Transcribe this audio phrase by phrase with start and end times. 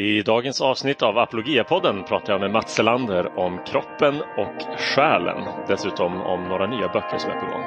[0.00, 5.36] I dagens avsnitt av Apologiapodden pratar jag med Mats Selander om kroppen och själen.
[5.68, 7.64] Dessutom om några nya böcker som är på gång.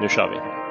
[0.00, 0.65] Nu kör vi!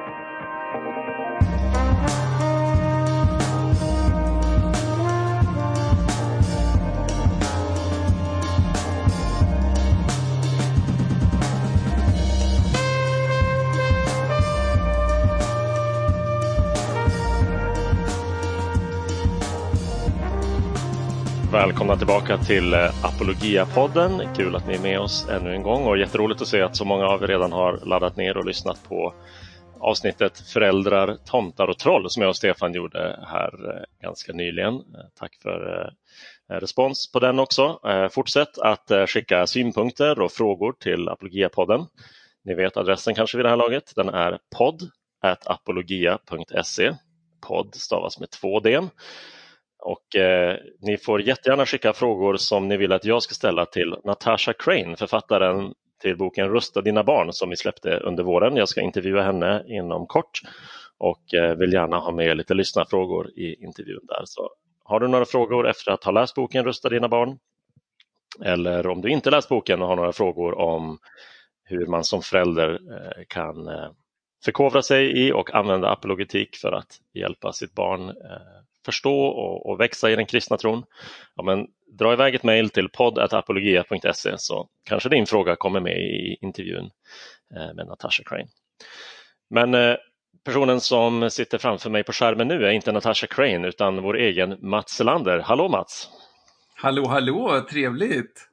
[21.56, 24.36] Välkomna tillbaka till eh, Apologia-podden.
[24.36, 26.86] Kul att ni är med oss ännu en gång och jätteroligt att se att så
[26.86, 29.14] många av er redan har laddat ner och lyssnat på
[29.80, 34.74] avsnittet Föräldrar, tomtar och troll som jag och Stefan gjorde här eh, ganska nyligen.
[34.74, 34.82] Eh,
[35.20, 35.90] tack för
[36.50, 37.80] respons på den också.
[38.12, 41.86] Fortsätt att skicka synpunkter och frågor till Apologia-podden.
[42.44, 43.94] Ni vet adressen kanske vid det här laget.
[43.96, 44.90] Den är podd
[45.46, 46.94] apologia.se.
[47.48, 48.82] Podd stavas med två d
[49.86, 53.96] och eh, ni får jättegärna skicka frågor som ni vill att jag ska ställa till
[54.04, 58.56] Natasha Crane, författaren till boken Rusta dina barn som vi släppte under våren.
[58.56, 60.42] Jag ska intervjua henne inom kort
[60.98, 64.22] och eh, vill gärna ha med lite lyssnarfrågor i intervjun där.
[64.26, 64.50] Så
[64.84, 67.38] har du några frågor efter att ha läst boken Rusta dina barn?
[68.46, 70.98] Eller om du inte läst boken och har några frågor om
[71.64, 73.90] hur man som förälder eh, kan eh,
[74.46, 79.80] förkovra sig i och använda apologetik för att hjälpa sitt barn eh, förstå och, och,
[79.80, 80.84] växa i den kristna tron,
[81.36, 81.68] ja, men
[82.00, 86.90] dra iväg ett mejl till podd.apologia.se så kanske din fråga kommer med i intervjun
[87.56, 88.48] eh, med Natasha Crane.
[89.50, 89.96] Men eh,
[90.46, 94.58] personen som sitter framför mig på skärmen nu är inte Natasha Crane utan vår egen
[94.62, 95.40] Mats Selander.
[95.40, 96.10] Hallå Mats!
[96.76, 98.50] Hallå hallå, trevligt!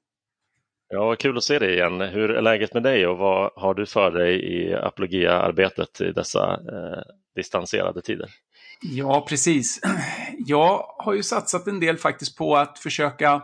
[0.88, 2.00] Ja, kul att se dig igen.
[2.00, 6.53] Hur är läget med dig och vad har du för dig i apologia-arbetet i dessa
[6.53, 7.03] eh,
[7.34, 8.28] distanserade tider?
[8.83, 9.80] Ja, precis.
[10.38, 13.42] Jag har ju satsat en del faktiskt på att försöka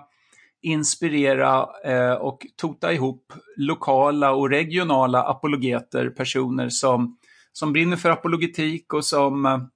[0.63, 7.19] inspirera eh, och tota ihop lokala och regionala apologeter, personer som,
[7.53, 9.69] som brinner för apologetik och som,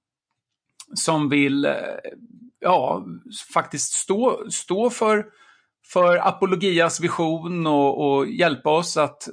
[0.93, 1.73] som vill eh,
[2.59, 3.05] ja,
[3.53, 5.25] faktiskt stå, stå för,
[5.93, 9.27] för apologias vision och, och, hjälpa oss att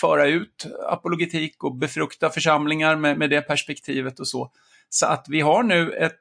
[0.00, 4.50] föra ut apologetik och befrukta församlingar med, med det perspektivet och så.
[4.90, 6.20] Så att vi har nu ett,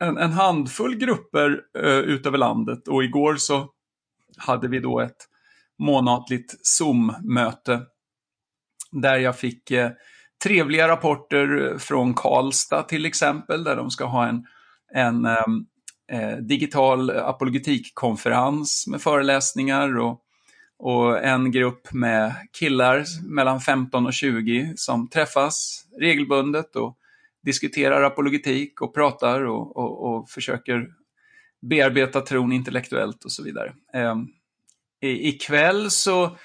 [0.00, 2.88] en, en handfull grupper eh, utöver landet.
[2.88, 3.70] Och igår så
[4.36, 5.28] hade vi då ett
[5.78, 7.82] månatligt Zoom-möte.
[8.92, 9.90] Där jag fick eh,
[10.44, 14.46] trevliga rapporter från Karlstad till exempel, där de ska ha en,
[14.94, 15.44] en eh,
[16.12, 20.20] eh digital apologetikkonferens med föreläsningar och,
[20.78, 26.98] och en grupp med killar mellan 15 och 20 som träffas regelbundet och
[27.44, 30.90] diskuterar apologetik och pratar och, och, och försöker
[31.62, 33.72] bearbeta tron intellektuellt och så vidare.
[33.94, 34.16] Eh,
[35.00, 36.36] ikväll så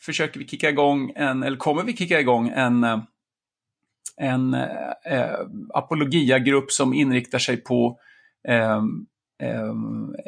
[0.00, 2.98] försöker vi kicka igång en, eller kommer vi kicka igång en, eh,
[4.16, 5.40] en eh, eh,
[5.74, 7.98] apologiagrupp som inriktar sig på
[8.48, 8.82] eh,
[9.42, 9.74] eh,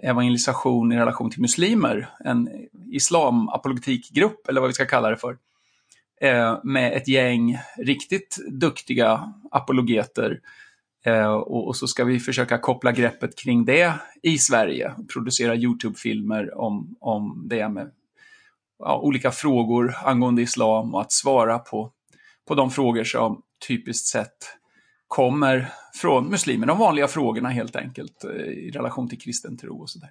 [0.03, 2.09] evangelisation i relation till muslimer.
[2.25, 2.51] En
[2.91, 5.37] islamapologetikgrupp, eller vad vi ska kalla det för
[6.21, 10.41] eh, med ett gäng riktigt duktiga apologeter.
[11.05, 14.95] Eh, och, och, så ska vi försöka koppla greppet kring det i Sverige.
[15.13, 17.91] Producera YouTube-filmer om, om det med
[18.79, 21.93] ja, olika frågor angående islam och att svara på,
[22.49, 24.59] på de frågor som typiskt sett
[25.09, 26.67] kommer från muslimer.
[26.67, 30.11] De vanliga frågorna helt enkelt eh, i relation till kristen tro och sådär.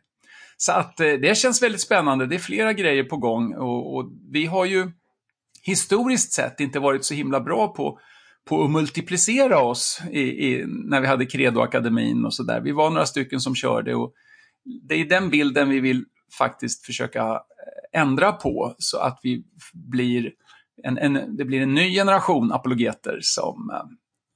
[0.58, 2.28] Så att eh, det känns väldigt spännande.
[2.28, 4.92] Det är flera grejer på gång och, och vi har ju
[5.68, 8.00] historiskt sett inte varit så himla bra på,
[8.50, 12.62] på att multiplicera oss i, i, när vi hade Credo-akademin och sådär.
[12.62, 14.14] Vi var några stycken som körde och
[14.82, 16.06] det är den bilden vi vill
[16.38, 20.32] faktiskt försöka eh, ändra på så att vi blir
[20.84, 23.86] en, en, det blir en ny generation apologeter som, eh,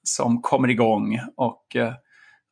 [0.03, 1.93] som kommer igång och eh,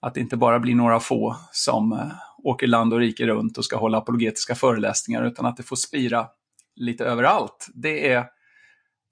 [0.01, 2.11] att det inte bara blir några få som
[2.43, 6.27] åker land och rike runt och ska hålla apologetiska föreläsningar utan att det får spira
[6.75, 7.67] lite överallt.
[7.73, 8.25] Det är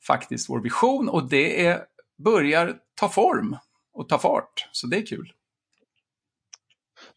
[0.08, 1.82] faktiskt vår vision och det är,
[2.18, 3.58] börjar ta form
[3.94, 4.70] och ta fart.
[4.72, 5.34] Så det är kul.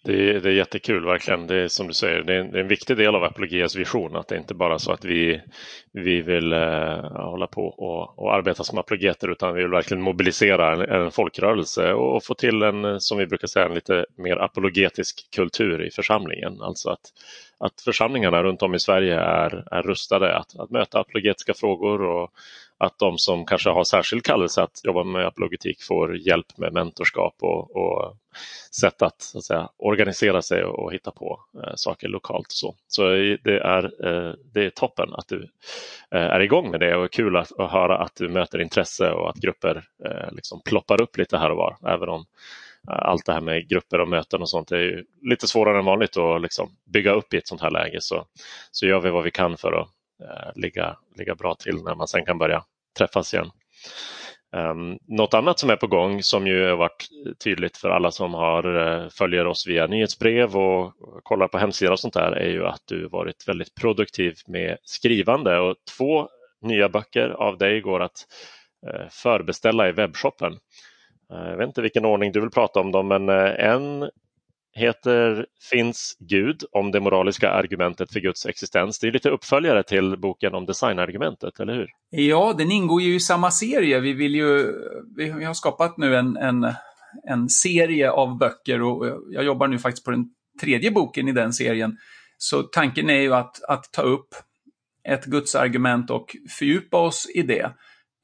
[0.05, 1.47] Det är, det är jättekul verkligen.
[1.47, 3.77] Det är som du säger, det är, en, det är en viktig del av Apologias
[3.77, 5.41] vision att det inte bara är så att vi,
[5.93, 10.73] vi vill eh, hålla på och, och, arbeta som apologeter utan vi vill verkligen mobilisera
[10.73, 14.37] en, en folkrörelse och, och, få till en, som vi brukar säga, en lite mer
[14.37, 16.61] apologetisk kultur i församlingen.
[16.61, 17.13] Alltså att,
[17.59, 22.31] att församlingarna runt om i Sverige är, är rustade att, att möta apologetiska frågor och
[22.81, 27.35] att de som kanske har särskild kallelse att jobba med apologetik får hjälp med mentorskap
[27.41, 28.17] och, och
[28.81, 32.47] sätt att, så att säga, organisera sig och, hitta på eh, saker lokalt.
[32.49, 33.03] Så, så
[33.45, 35.49] det, är, eh, det är toppen att du
[36.15, 39.31] eh, är igång med det och kul att, att höra att du möter intresse och
[39.31, 41.77] att grupper eh, liksom ploppar upp lite här och var.
[41.87, 42.25] Även om
[42.91, 46.17] eh, allt det här med grupper och möten och sånt är lite svårare än vanligt
[46.17, 48.25] att liksom bygga upp i ett sånt här läge så,
[48.71, 49.89] så gör vi vad vi kan för att
[50.21, 52.65] Eh, ligga, ligga bra till när man sen kan börja
[52.99, 53.51] träffas igen.
[54.57, 57.09] Um, något annat som är på gång som ju har varit
[57.45, 62.01] tydligt för alla som har, eh, följer oss via nyhetsbrev och kollar på hemsidan och
[62.01, 66.29] sånt där är ju att du varit väldigt produktiv med skrivande och två
[66.63, 68.27] nya böcker av dig går att
[68.87, 70.53] uh, förbeställa i webbshoppen.
[71.33, 74.11] Uh, jag vet inte vilken ordning du vill prata om dem men en
[74.75, 78.99] heter Finns Gud om det moraliska argumentet för Guds existens.
[78.99, 81.89] Det är lite uppföljare till boken om designargumentet, eller hur?
[82.11, 84.01] Ja, den ingår ju i samma serie.
[84.01, 84.73] Vi, vill ju,
[85.17, 86.75] vi har skapat nu en, en,
[87.29, 90.25] en serie av böcker och jag jobbar nu faktiskt på den
[90.61, 91.97] tredje boken i den serien.
[92.39, 94.29] Så tanken är ju att, att ta upp
[95.09, 97.73] ett gudsargument och fördjupa oss i det.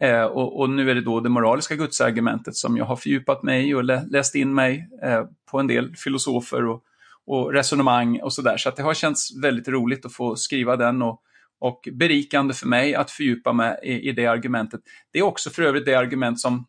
[0.03, 3.69] Eh, och, och, nu är det då det moraliska gudsargumentet som jag har fördjupat mig
[3.69, 6.83] i och lä, läst in mig eh, på en del filosofer och,
[7.27, 8.57] och resonemang och sådär.
[8.57, 11.23] Så att det har känts väldigt roligt att få skriva den och,
[11.59, 14.81] och berikande för mig att fördjupa mig i, i det argumentet.
[15.13, 16.67] Det är också för övrigt det argument som,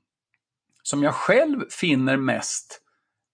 [0.83, 2.83] som jag själv finner mest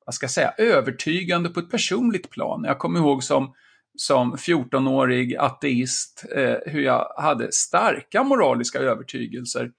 [0.06, 2.63] vad ska jag säga, övertygande på ett personligt plan.
[2.63, 3.54] Jag kommer ihåg som,
[3.96, 9.72] som 14-årig ateist eh, hur jag hade starka moraliska övertygelser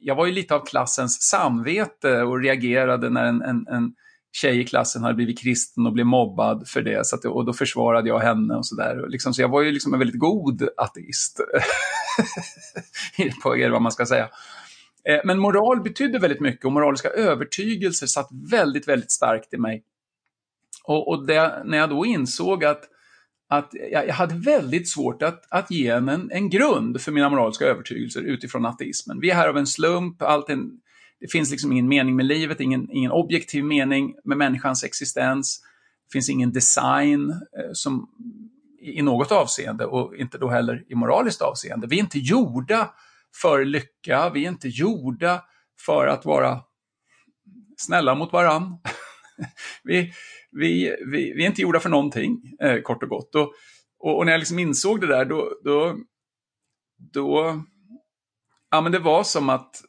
[0.00, 3.94] jag var ju lite av klassens samvete och reagerade när en, en, en
[4.32, 7.06] tjej i klassen hade blivit kristen och blev mobbad för det.
[7.06, 9.06] Så att, och då försvarade jag henne och sådär.
[9.08, 11.40] Liksom, så jag var ju liksom en väldigt god ateist.
[13.42, 14.28] på er vad man ska säga.
[15.08, 19.84] Eh, men moral betydde väldigt mycket och moraliska övertygelser satt väldigt, väldigt starkt i mig.
[20.84, 22.84] Och, och det, när jag då insåg att
[23.50, 28.22] att jag, hade väldigt svårt att, att ge en, en grund för mina moraliska övertygelser
[28.22, 29.20] utifrån ateismen.
[29.20, 30.70] Vi är här av en slump, allt en,
[31.20, 35.60] det finns liksom ingen mening med livet, ingen, ingen objektiv mening med människans existens.
[36.08, 38.08] Det finns ingen design eh, som,
[38.80, 41.86] i något avseende och inte då heller i moraliskt avseende.
[41.86, 42.94] Vi är inte gjorda
[43.42, 45.44] för lycka, vi är inte gjorda
[45.86, 46.60] för att vara
[47.76, 48.78] snälla mot varann.
[49.84, 50.12] vi,
[50.50, 53.34] vi, vi, vi är inte gjorda för någonting, eh, kort och gott.
[53.34, 53.52] Och,
[53.98, 55.96] och, och, när jag liksom insåg det där, då, då,
[57.12, 57.62] då
[58.70, 59.82] ja, men det var som att,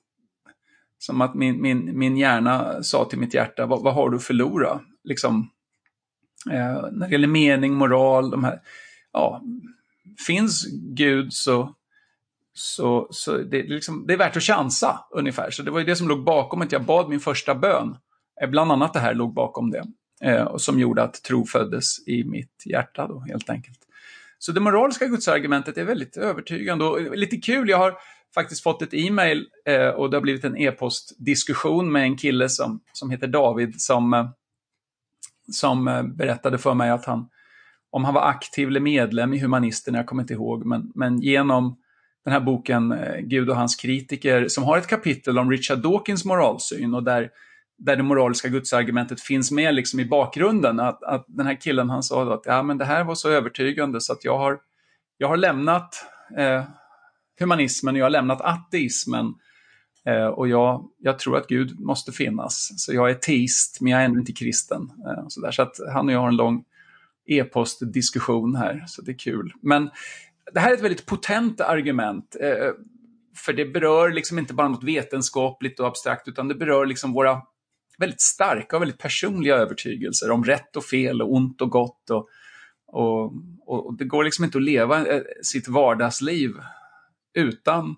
[1.01, 4.23] som att min, min, min hjärna sa till mitt hjärta, vad, vad har du att
[4.23, 4.79] förlora?
[5.03, 5.49] Liksom,
[6.51, 8.59] eh, när det gäller mening, moral, de här,
[9.13, 9.41] ja,
[10.27, 11.75] finns Gud så,
[12.53, 15.51] så, så det, liksom, det är värt att chansa ungefär.
[15.51, 17.97] Så det var ju det som låg bakom att jag bad min första bön.
[18.41, 19.85] Eh, bland annat det här låg bakom det
[20.23, 23.79] eh, som gjorde att tro föddes i mitt hjärta då, helt enkelt.
[24.39, 27.97] Så det moraliska gudsargumentet är väldigt övertygande och lite kul, jag har
[28.33, 32.79] faktiskt fått ett e-mail eh, och det har blivit en e-postdiskussion med en kille som,
[32.93, 34.29] som heter David som, eh,
[35.51, 37.29] som eh, berättade för mig att han,
[37.89, 41.77] om han var aktiv eller medlem i Humanisterna, jag kommer inte ihåg, men, men genom
[42.23, 46.25] den här boken eh, Gud och hans kritiker, som har ett kapitel om Richard Dawkins
[46.25, 47.29] moralsyn och där
[47.83, 50.79] där det moraliska gudsargumentet finns med liksom i bakgrunden.
[50.79, 54.01] Att, att den här killen han sa att ja, men det här var så övertygande
[54.01, 54.59] så att jag har,
[55.17, 56.05] jag har lämnat
[56.37, 56.63] eh,
[57.41, 59.33] humanismen och jag har lämnat ateismen.
[60.05, 62.71] Eh, och jag, jag tror att Gud måste finnas.
[62.77, 64.81] Så jag är teist, men jag är ännu inte kristen.
[64.81, 65.51] Eh, så, där.
[65.51, 66.63] så att han och jag har en lång
[67.25, 69.53] e-postdiskussion här, så det är kul.
[69.61, 69.89] Men
[70.53, 72.35] det här är ett väldigt potent argument.
[72.41, 72.71] Eh,
[73.35, 77.41] för det berör liksom inte bara något vetenskapligt och abstrakt, utan det berör liksom våra
[77.97, 82.09] väldigt starka och väldigt personliga övertygelser om rätt och fel och ont och gott.
[82.09, 82.29] Och,
[82.87, 83.33] och,
[83.65, 86.51] och det går liksom inte att leva eh, sitt vardagsliv
[87.33, 87.95] utan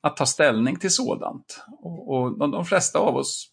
[0.00, 1.64] att ta ställning till sådant.
[1.80, 3.50] Och, och de, de flesta av oss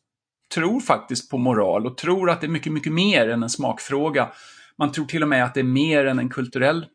[0.53, 4.31] tror faktiskt på moral och tror att det är mycket, mycket mer än en smakfråga.
[4.77, 6.85] Man tror till och med att det är mer än en kulturell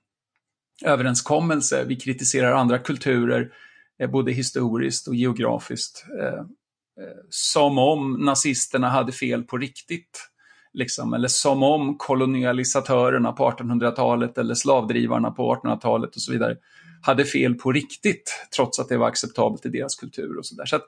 [0.84, 1.84] överenskommelse.
[1.88, 3.52] Vi kritiserar andra kulturer,
[3.98, 6.04] eh, både historiskt och geografiskt.
[6.20, 10.30] Eh, eh som om nazisterna hade fel på riktigt.
[10.72, 16.56] Liksom, eller som om kolonialisatörerna på 1800-talet eller slavdrivarna på 1800-talet och så vidare
[17.06, 20.66] hade fel på riktigt, trots att det var acceptabelt i deras kultur och sådär.
[20.66, 20.86] Så att,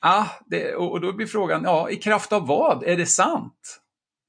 [0.00, 3.80] ah, det, och då blir frågan, ja, i kraft av vad är det sant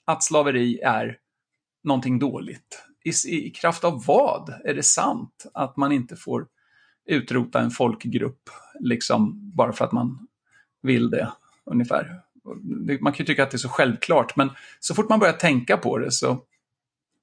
[0.06, 1.18] att slaveri är
[1.84, 2.84] någonting dåligt?
[3.04, 6.48] I, I kraft av vad är det sant att man inte får
[7.06, 8.50] utrota en folkgrupp,
[8.80, 10.28] liksom bara för att man
[10.82, 11.32] vill det,
[11.66, 12.22] ungefär.
[13.02, 14.50] Man kan ju tycka att det är så självklart, men
[14.80, 16.44] så fort man börjar tänka på det så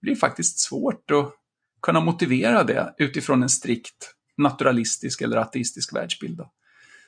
[0.00, 1.37] blir det faktiskt svårt att
[1.82, 6.36] kunna motivera det utifrån en strikt naturalistisk eller ateistisk världsbild.
[6.36, 6.50] Då.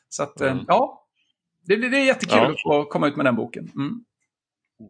[0.08, 0.64] Så att, mm.
[0.68, 1.06] ja,
[1.66, 2.50] det, det är jättekul ja.
[2.50, 3.70] att få komma ut med den boken.
[3.76, 4.04] Mm.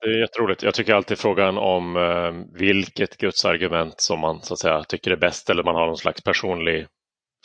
[0.00, 0.62] Det är jätteroligt.
[0.62, 5.16] Jag tycker alltid frågan om eh, vilket gudsargument som man så att säga, tycker är
[5.16, 6.86] bäst eller man har någon slags personlig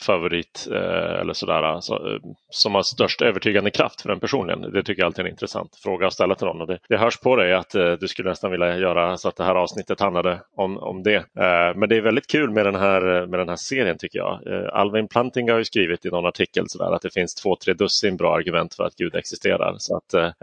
[0.01, 4.61] favorit eh, eller sådär alltså, som har störst övertygande kraft för den personligen.
[4.61, 6.61] Det tycker jag alltid är en intressant fråga att ställa till någon.
[6.61, 9.35] Och det, det hörs på dig att eh, du skulle nästan vilja göra så att
[9.35, 11.15] det här avsnittet handlade om, om det.
[11.15, 14.19] Eh, men det är väldigt kul med den här, eh, med den här serien tycker
[14.19, 14.39] jag.
[14.73, 18.17] Alvin Planting har ju skrivit i någon artikel sådär, att det finns två, tre dussin
[18.17, 19.75] bra argument för att Gud existerar.
[19.77, 20.35] Så att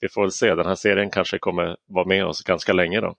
[0.00, 3.14] vi får väl se, den här serien kanske kommer vara med oss ganska länge då,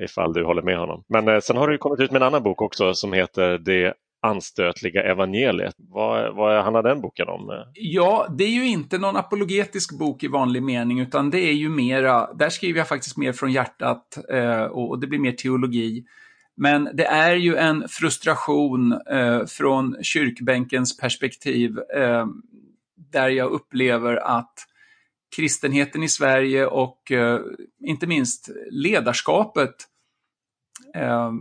[0.00, 1.04] ifall du håller med honom.
[1.08, 5.02] Men sen har du kommit ut med en annan bok också som heter Det anstötliga
[5.02, 5.74] evangeliet.
[5.78, 7.64] Vad, vad handlar den boken om?
[7.74, 11.68] Ja, det är ju inte någon apologetisk bok i vanlig mening, utan det är ju
[11.68, 16.04] mera, där skriver jag faktiskt mer från hjärtat eh, och det blir mer teologi.
[16.56, 22.26] Men det är ju en frustration eh, från kyrkbänkens perspektiv eh,
[23.12, 24.54] där jag upplever att
[25.36, 27.40] kristenheten i Sverige och eh,
[27.84, 29.74] inte minst ledarskapet
[30.94, 31.32] eh,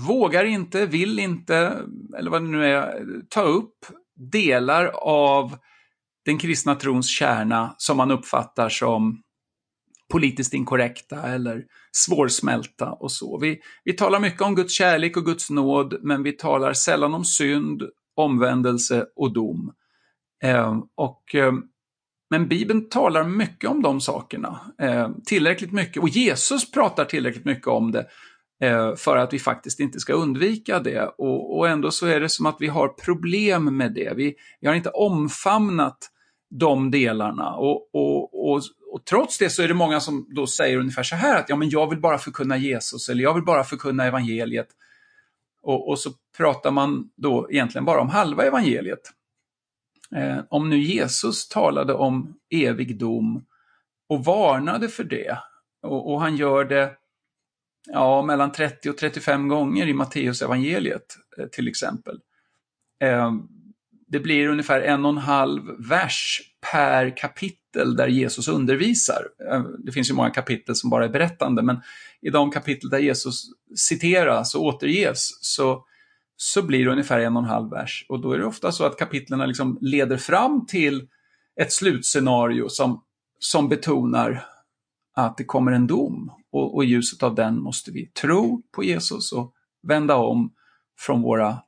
[0.00, 1.80] vågar inte, vill inte,
[2.18, 3.86] eller vad det nu är, ta upp
[4.16, 5.56] delar av
[6.24, 9.22] den kristna trons kärna som man uppfattar som
[10.12, 13.38] politiskt inkorrekta eller svårsmälta och så.
[13.38, 17.24] Vi, vi talar mycket om Guds kärlek och Guds nåd, men vi talar sällan om
[17.24, 17.82] synd,
[18.16, 19.72] omvändelse och dom.
[20.42, 21.52] Eh, och, eh,
[22.30, 27.66] men Bibeln talar mycket om de sakerna, eh, tillräckligt mycket, och Jesus pratar tillräckligt mycket
[27.66, 28.06] om det
[28.64, 31.02] Eh, för att vi faktiskt inte ska undvika det.
[31.18, 34.16] Och, och, ändå så är det som att vi har problem med det.
[34.16, 36.10] Vi, vi har inte omfamnat
[36.50, 37.54] de delarna.
[37.54, 41.16] Och, och, och, och, trots det så är det många som då säger ungefär så
[41.16, 44.68] här att ja, men jag vill bara förkunna Jesus eller jag vill bara förkunna evangeliet.
[45.62, 49.12] Och, och så pratar man då egentligen bara om halva evangeliet.
[50.16, 53.44] Eh, om nu Jesus talade om evig dom
[54.08, 55.38] och varnade för det
[55.82, 56.92] och, och han gör det
[57.86, 62.20] ja, mellan 30 och 35 gånger i Matteus evangeliet eh, till exempel.
[63.02, 63.32] Eh,
[64.08, 66.40] det blir ungefär en och en halv vers
[66.72, 69.28] per kapitel där Jesus undervisar.
[69.50, 71.80] Eh, det finns ju många kapitel som bara är berättande, men
[72.22, 73.42] i de kapitel där Jesus
[73.76, 75.84] citeras och återges så,
[76.36, 78.06] så blir det ungefär en och en halv vers.
[78.08, 81.08] Och då är det ofta så att kapitlen liksom leder fram till
[81.60, 83.02] ett slutscenario som,
[83.38, 84.46] som betonar
[85.16, 88.84] att det kommer en dom och, och i ljuset av den måste vi tro på
[88.84, 90.52] Jesus och vända om
[90.98, 91.58] från våra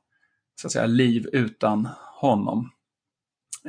[0.61, 1.89] så att säga, liv utan
[2.19, 2.71] honom.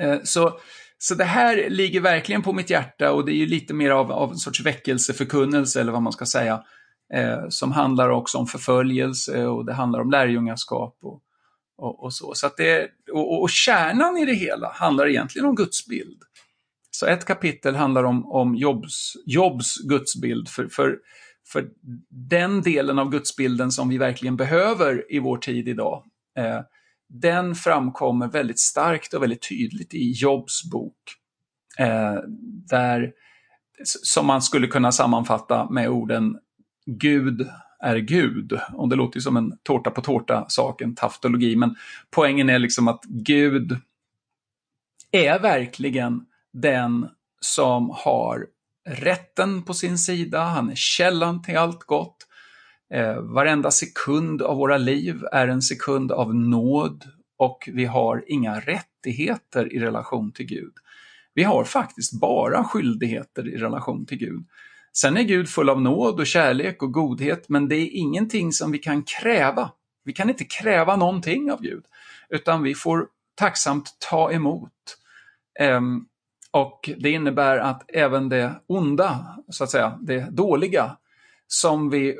[0.00, 0.58] Eh, så,
[0.98, 4.12] så det här ligger verkligen på mitt hjärta och det är ju lite mer av,
[4.12, 6.64] av en sorts väckelseförkunnelse eller vad man ska säga,
[7.14, 11.22] eh, som handlar också om förföljelse och det handlar om lärjungaskap och,
[11.78, 12.34] och, och så.
[12.34, 16.22] så att det, och, och kärnan i det hela handlar egentligen om Guds bild.
[16.98, 20.98] Så ett kapitel handlar om, om Jobs, Jobs gudsbild, för, för,
[21.52, 21.68] för
[22.10, 26.04] den delen av gudsbilden som vi verkligen behöver i vår tid idag.
[26.38, 26.60] Eh,
[27.08, 30.96] den framkommer väldigt starkt och väldigt tydligt i Jobs bok.
[31.78, 32.16] Eh,
[32.70, 33.12] där,
[33.84, 36.38] som man skulle kunna sammanfatta med orden
[36.86, 37.48] Gud
[37.80, 38.60] är Gud.
[38.72, 41.76] Och det låter ju som en tårta på tårta-sak, en taftologi, men
[42.10, 43.76] poängen är liksom att Gud
[45.12, 47.08] är verkligen den
[47.40, 48.46] som har
[48.88, 52.16] rätten på sin sida, han är källan till allt gott.
[52.94, 57.04] Eh, varenda sekund av våra liv är en sekund av nåd
[57.38, 60.72] och vi har inga rättigheter i relation till Gud.
[61.34, 64.46] Vi har faktiskt bara skyldigheter i relation till Gud.
[64.92, 68.72] Sen är Gud full av nåd och kärlek och godhet, men det är ingenting som
[68.72, 69.70] vi kan kräva.
[70.04, 71.84] Vi kan inte kräva någonting av Gud,
[72.28, 74.72] utan vi får tacksamt ta emot.
[75.60, 76.06] Um,
[76.58, 80.96] och det innebär att även det onda, så att säga, det dåliga
[81.46, 82.16] som vi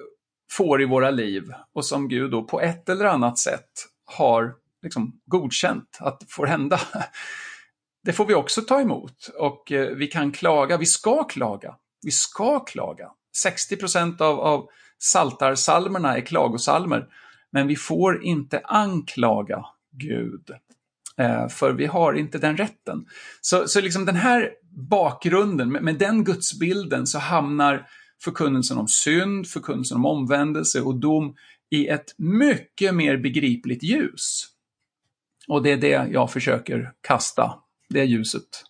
[0.50, 3.70] får i våra liv och som Gud då på ett eller annat sätt
[4.04, 6.80] har liksom godkänt att får hända.
[8.04, 12.10] Det får vi också ta emot och eh, vi kan klaga, vi ska klaga, vi
[12.10, 13.10] ska klaga.
[13.36, 14.68] 60 procent av, av
[14.98, 17.08] saltarsalmerna är klagosalmer,
[17.50, 20.50] men vi får inte anklaga Gud.
[21.18, 23.06] Eh, för vi har inte den rätten.
[23.40, 27.86] Så, så liksom den här bakgrunden, med, med den gudsbilden så hamnar
[28.24, 31.34] förkunnelsen om synd, förkunnelsen om omvändelse och dom
[31.70, 34.44] i ett mycket mer begripligt ljus.
[35.48, 37.54] Och det är det jag försöker kasta,
[37.88, 38.64] det ljuset,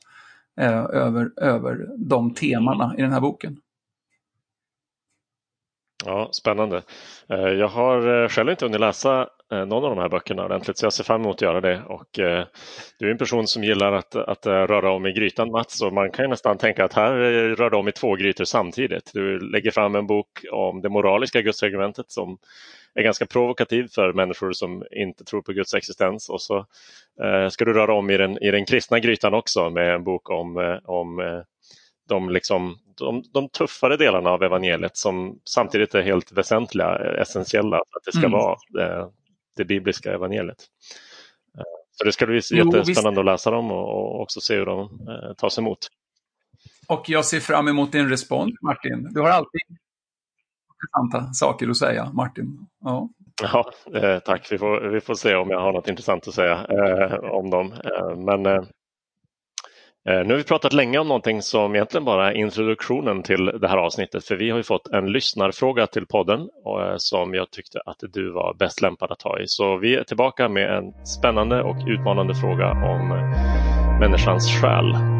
[0.60, 3.60] eh, över, över de temana i den här boken.
[6.04, 6.82] Ja, spännande.
[7.28, 10.86] Eh, jag har eh, själv inte hunnit läsa någon av de här böckerna ordentligt så
[10.86, 11.82] jag ser fram emot att göra det.
[11.86, 12.06] Och
[12.98, 16.10] du är en person som gillar att, att röra om i grytan Mats och man
[16.10, 17.12] kan nästan tänka att här
[17.56, 19.10] rör du om i två grytor samtidigt.
[19.14, 22.38] Du lägger fram en bok om det moraliska gudsargumentet som
[22.94, 26.66] är ganska provokativ för människor som inte tror på Guds existens och så
[27.50, 30.80] ska du röra om i den, i den kristna grytan också med en bok om,
[30.84, 31.42] om
[32.08, 37.98] de, liksom, de, de, tuffare delarna av evangeliet som samtidigt är helt väsentliga, essentiella för
[37.98, 38.32] att det ska mm.
[38.32, 39.10] vara det,
[39.58, 40.66] det, bibliska evangeliet.
[41.58, 45.34] Eh, så det ska bli jättespännande att läsa dem och, också se hur de eh,
[45.36, 45.78] tas emot.
[46.88, 49.08] Och jag ser fram emot din respons, Martin.
[49.10, 49.60] Du har alltid
[50.78, 52.66] intressanta saker att säga, Martin.
[52.84, 53.08] Ja,
[53.42, 54.52] ja eh, tack.
[54.52, 57.72] Vi får, vi får se om jag har något intressant att säga eh, om dem.
[57.72, 58.66] Eh, men
[60.08, 63.68] Eh, nu har vi pratat länge om någonting som egentligen bara är introduktionen till det
[63.68, 67.80] här avsnittet för vi har ju fått en lyssnarfråga till podden eh, som jag tyckte
[67.86, 69.46] att du var bäst lämpad att ta i.
[69.46, 75.17] Så vi är tillbaka med en spännande och utmanande fråga om eh, människans själ.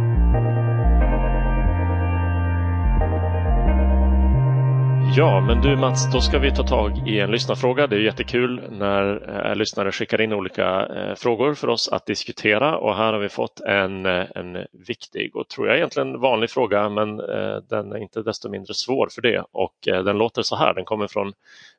[5.19, 7.87] Ja, men du Mats, då ska vi ta tag i en lyssnarfråga.
[7.87, 12.79] Det är jättekul när eh, lyssnare skickar in olika eh, frågor för oss att diskutera
[12.79, 16.89] och här har vi fått en, eh, en viktig och tror jag egentligen vanlig fråga
[16.89, 20.57] men eh, den är inte desto mindre svår för det och eh, den låter så
[20.57, 21.33] här, den kommer från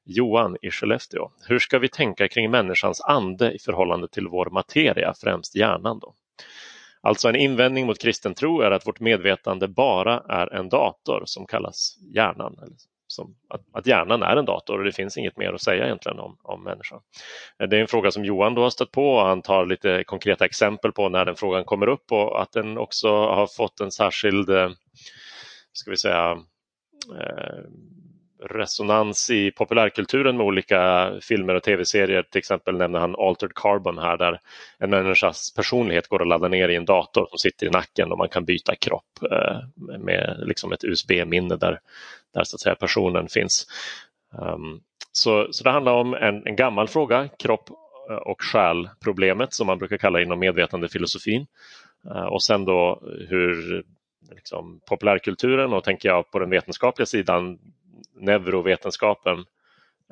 [0.06, 1.30] Johan i Skellefteå.
[1.48, 6.14] Hur ska vi tänka kring människans ande i förhållande till vår materia, främst hjärnan då?
[7.02, 11.46] Alltså en invändning mot kristen tro är att vårt medvetande bara är en dator som
[11.46, 12.56] kallas hjärnan
[13.12, 16.20] som att, att hjärnan är en dator och det finns inget mer att säga egentligen
[16.20, 17.00] om, om människan.
[17.60, 20.04] Eh, det är en fråga som Johan då har stött på och han tar lite
[20.04, 23.92] konkreta exempel på när den frågan kommer upp och att den också har fått en
[23.92, 24.70] särskild, eh,
[25.74, 26.32] ska vi säga,
[27.20, 27.64] eh,
[28.40, 32.24] resonans i populärkulturen med olika filmer och tv-serier.
[32.24, 34.40] Till exempel nämner han Altered Carbon här där
[34.78, 38.18] en människas personlighet går att ladda ner i en dator som sitter i nacken och
[38.18, 39.58] man kan byta kropp eh,
[40.00, 41.80] med liksom ett USB-minne där,
[42.34, 43.68] där så att säga personen finns.
[44.34, 44.80] Ehm,
[45.12, 47.70] så, så det handlar om en, en gammal fråga, kropp
[48.10, 51.46] eh, och själ-problemet som man brukar kalla inom medvetandefilosofin.
[52.06, 53.84] Eh, och sen då hur
[54.32, 57.60] liksom, populärkulturen och tänker jag på den vetenskapliga sidan
[58.20, 59.46] neurovetenskapen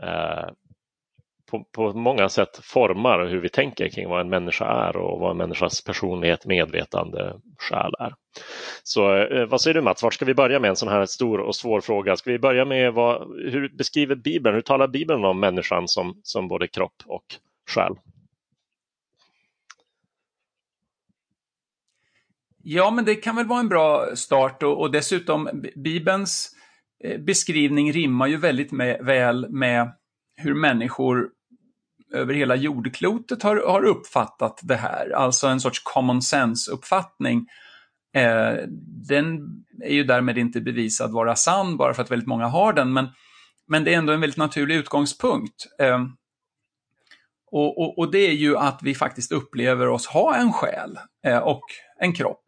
[0.02, 0.50] eh,
[1.52, 5.32] på, på, många sätt formar hur vi tänker kring vad en människa är och vad
[5.32, 8.14] en människas personlighet, medvetande, själ är.
[8.84, 11.40] Så eh, vad säger du Mats, var ska vi börja med en sån här stor
[11.40, 12.16] och svår fråga?
[12.16, 16.48] Ska vi börja med vad, hur beskriver Bibeln, hur talar Bibeln om människan som, som
[16.48, 17.26] både kropp och
[17.70, 17.94] själ?
[22.64, 26.57] Ja, men det kan väl vara en bra start och, och dessutom Bibelns Eh,
[27.04, 29.92] Eh, beskrivning rimmar ju väldigt med, väl med
[30.36, 31.30] hur människor
[32.14, 37.48] över hela jordklotet har, har uppfattat det här, alltså en sorts common sense-uppfattning.
[38.16, 38.54] Eh,
[39.08, 39.40] den
[39.84, 43.08] är ju därmed inte bevisad vara sann bara för att väldigt många har den, men,
[43.68, 45.68] men det är ändå en väldigt naturlig utgångspunkt.
[45.80, 46.06] Eh,
[47.52, 51.38] och, och, och, det är ju att vi faktiskt upplever oss ha en själ eh,
[51.38, 51.64] och
[52.00, 52.46] en kropp.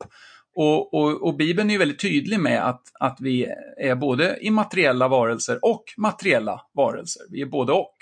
[0.55, 5.59] Och, och, och, Bibeln är väldigt tydlig med att, att vi är både immateriella varelser
[5.61, 7.23] och materiella varelser.
[7.29, 7.95] Vi är både och.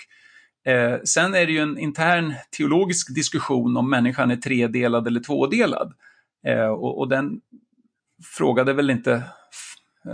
[0.66, 5.92] Eh, sen är det ju en intern teologisk diskussion om människan är tredelad eller tvådelad.
[6.46, 7.40] Eh, och, och, den
[8.36, 9.22] frågade väl inte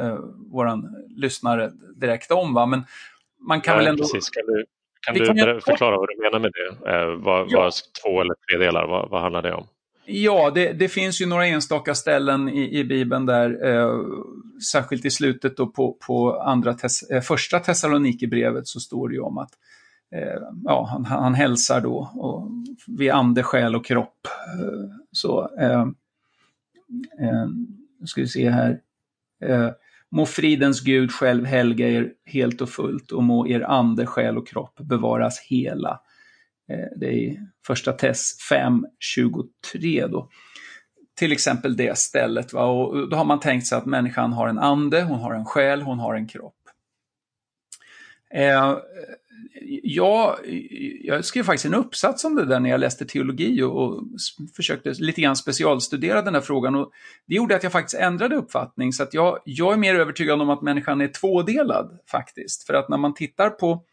[0.01, 0.19] eh,
[0.53, 2.67] våran lyssnare direkt om, va?
[2.67, 2.85] men
[3.49, 4.03] man kan Nej, väl ändå...
[4.03, 4.31] Precis.
[4.31, 4.65] Kan du,
[5.01, 6.91] kan du kan förklara vad du menar med det?
[6.91, 7.61] Eh, vad, ja.
[7.61, 9.67] vad två eller tre delar, vad, vad handlar det om?
[10.07, 14.01] Ja, det, det, finns ju några enstaka ställen i, i Bibeln där, eh,
[14.73, 19.21] särskilt i slutet då på, på andra tes, eh, första Thessalonikerbrevet så står det ju
[19.21, 19.51] om att
[20.15, 22.51] eh, ja, han, han hälsar då och
[22.99, 24.27] vid ande, själ och kropp.
[24.59, 25.87] Eh, så, eh,
[27.21, 27.47] eh,
[28.05, 28.81] ska vi se här.
[29.45, 29.71] Eh,
[30.11, 34.49] må fridens Gud själv helga er helt och fullt och må er ande, själ och
[34.49, 36.01] kropp bevaras hela
[36.71, 40.29] Eh, det är i första test 5.23 då.
[41.17, 42.53] Till exempel det stället.
[42.53, 42.65] Va?
[42.65, 45.83] Och då har man tänkt sig att människan har en ande, hon har en själ,
[45.83, 46.55] hon har en kropp.
[48.35, 48.79] Eh,
[49.83, 50.39] jag,
[51.01, 54.03] jag skrev faktiskt en uppsats om det där när jag läste teologi och, och
[54.57, 56.75] försökte lite grann specialstudera den här frågan.
[56.75, 56.91] Och
[57.27, 58.93] det gjorde att jag faktiskt ändrade uppfattning.
[58.93, 62.67] Så att jag, jag är mer övertygad om att människan är tvådelad faktiskt.
[62.67, 63.85] För att när man tittar på,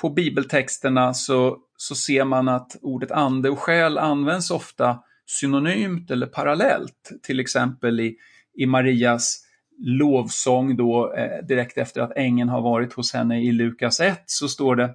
[0.00, 6.26] på bibeltexterna så så ser man att ordet ande och själ används ofta synonymt eller
[6.26, 7.12] parallellt.
[7.22, 8.16] Till exempel i,
[8.54, 9.44] i Marias
[9.78, 14.48] lovsång då eh, direkt efter att ängeln har varit hos henne i Lukas 1 så
[14.48, 14.94] står det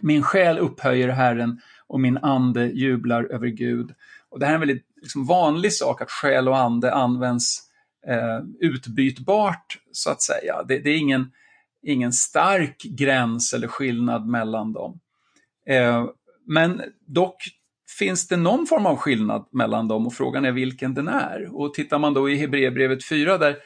[0.00, 3.94] Min själ upphöjer Herren och min ande jublar över Gud.
[4.28, 7.62] Och det här är en väldigt liksom, vanlig sak att själ och ande används
[8.06, 10.62] eh, utbytbart så att säga.
[10.68, 11.32] Det, det, är ingen,
[11.82, 15.00] ingen stark gräns eller skillnad mellan dem.
[15.68, 16.06] Eh,
[16.46, 17.36] men dock
[17.98, 21.48] finns det någon form av skillnad mellan dem och frågan är vilken den är.
[21.52, 23.56] Och tittar man då i Hebreerbrevet 4 där,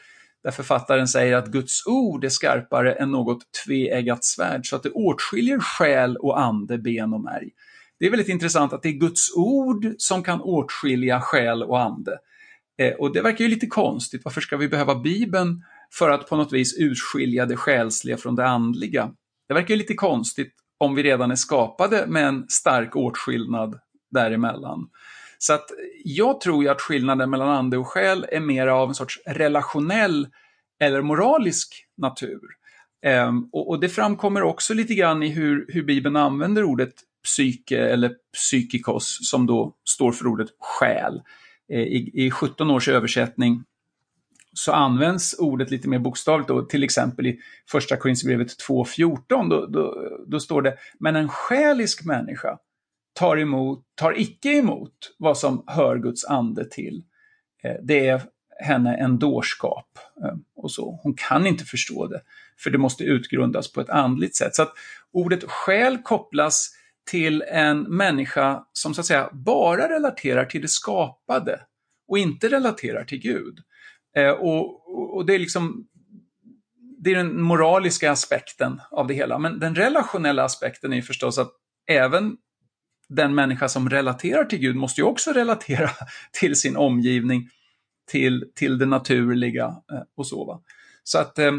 [0.44, 4.90] där författaren säger att Guds ord är skarpare än något tveeggat svärd så att det
[4.90, 7.50] åtskiljer själ och ande, ben och märg.
[7.98, 12.18] Det är väldigt intressant att det är Guds ord som kan åtskilja själ och ande.
[12.78, 14.24] Eh, och det verkar ju lite konstigt.
[14.24, 18.46] Varför ska vi behöva Bibeln för att på något vis urskilja det själsliga från det
[18.46, 19.10] andliga?
[19.48, 23.78] Det verkar ju lite konstigt om vi redan är skapade med en stark åtskillnad
[24.10, 24.88] däremellan.
[25.38, 25.70] Så att
[26.04, 30.28] jag tror ju att skillnaden mellan ande och själ är mer av en sorts relationell
[30.80, 32.40] eller moralisk natur.
[33.06, 37.78] Ehm, och, och, det framkommer också lite grann i hur, hur Bibeln använder ordet psyke
[37.78, 41.22] eller psykikos som då står för ordet själ.
[41.72, 43.64] Ehm, I, I 17 års översättning
[44.52, 50.08] så används ordet lite mer bokstavligt då, till exempel i första Korinthierbrevet 2.14 då, då,
[50.26, 52.58] då står det Men en själisk människa
[53.12, 57.02] tar, emot, tar icke emot vad som hör Guds ande till.
[57.62, 58.22] Eh, det är
[58.60, 59.98] henne en dårskap.
[60.24, 61.00] Eh, och så.
[61.02, 62.20] Hon kan inte förstå det,
[62.58, 64.54] för det måste utgrundas på ett andligt sätt.
[64.54, 64.72] Så att
[65.12, 66.70] ordet själ kopplas
[67.10, 71.60] till en människa som så att säga bara relaterar till det skapade
[72.08, 73.58] och inte relaterar till Gud.
[74.16, 75.86] Eh, och, och, det är liksom
[76.98, 79.38] det är den moraliska aspekten av det hela.
[79.38, 81.50] Men den relationella aspekten är förstås att
[81.86, 82.36] även
[83.08, 85.90] den människa som relaterar till Gud måste ju också relatera
[86.32, 87.48] till sin omgivning,
[88.10, 90.44] till, till det naturliga eh, och så.
[90.44, 90.62] Va?
[91.04, 91.52] så att, eh,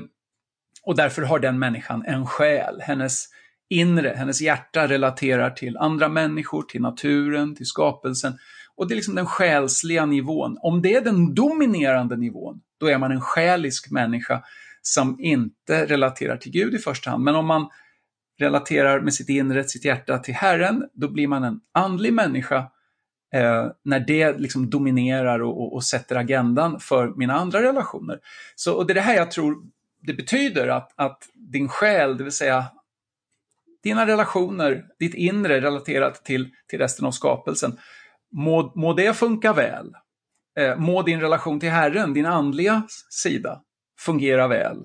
[0.83, 2.81] och därför har den människan en själ.
[2.81, 3.25] Hennes
[3.69, 8.37] inre, hennes hjärta relaterar till andra människor, till naturen, till skapelsen.
[8.77, 10.57] Och det är liksom den själsliga nivån.
[10.61, 14.43] Om det är den dominerande nivån, då är man en själisk människa
[14.81, 17.23] som inte relaterar till Gud i första hand.
[17.23, 17.69] Men om man
[18.39, 22.57] relaterar med sitt inre, sitt hjärta till Herren, då blir man en andlig människa
[23.33, 28.19] eh, när det liksom dominerar och, och, och, sätter agendan för mina andra relationer.
[28.55, 29.57] Så, och det är det här jag tror
[30.01, 32.65] det betyder att, att din själ, det vill säga
[33.83, 37.77] dina relationer, ditt inre relaterat till, till resten av skapelsen,
[38.33, 39.93] må, må det funka väl.
[40.59, 43.61] Eh, må din relation till Herren, din andliga sida,
[43.99, 44.77] fungera väl.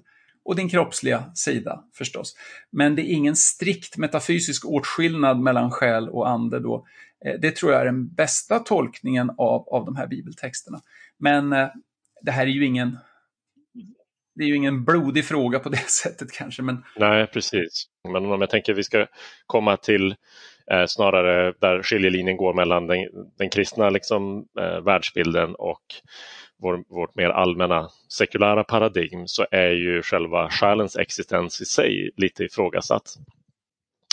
[0.44, 2.36] Och din kroppsliga sida förstås.
[2.70, 6.86] Men det är ingen strikt metafysisk åtskillnad mellan själ och ande då.
[7.24, 10.80] Eh, det tror jag är den bästa tolkningen av, av de här bibeltexterna.
[11.18, 11.68] Men eh,
[12.22, 12.98] det här är ju ingen
[14.34, 16.62] det är ju ingen blodig fråga på det sättet kanske.
[16.62, 16.84] Men...
[16.96, 17.86] Nej, precis.
[18.12, 19.06] Men om jag tänker att vi ska
[19.46, 20.14] komma till
[20.70, 22.98] eh, snarare där skiljelinjen går mellan den,
[23.38, 25.82] den kristna liksom, eh, världsbilden och
[26.62, 32.44] vår, vårt mer allmänna sekulära paradigm så är ju själva själens existens i sig lite
[32.44, 33.14] ifrågasatt.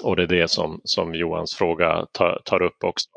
[0.04, 3.10] Och det är det som, som Johans fråga tar, tar upp också.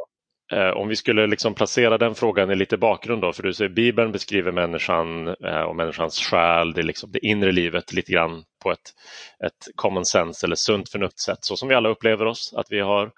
[0.53, 3.71] Eh, om vi skulle liksom placera den frågan i lite bakgrund då, för du säger
[3.71, 8.73] Bibeln beskriver människan eh, och människans själ, det, liksom det inre livet lite grann på
[8.73, 8.95] ett,
[9.45, 13.11] ett common sense eller sunt förnuftssätt, så som vi alla upplever oss, att vi har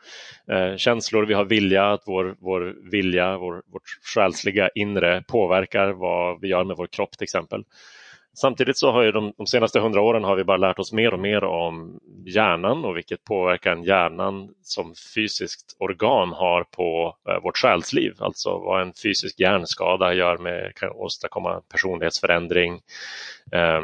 [0.53, 6.41] eh, känslor, vi har vilja, att vår, vår vilja, vår, vårt själsliga inre påverkar vad
[6.41, 7.65] vi gör med vår kropp till exempel.
[8.37, 11.15] Samtidigt så har ju de, de, senaste hundra åren har vi bara lärt oss mer
[11.15, 17.59] och mer om hjärnan och vilket påverkan hjärnan som fysiskt organ har på eh, vårt
[17.59, 18.15] själsliv.
[18.19, 22.81] Alltså vad en fysisk hjärnskada gör med, kan åstadkomma personlighetsförändring,
[23.53, 23.83] eh,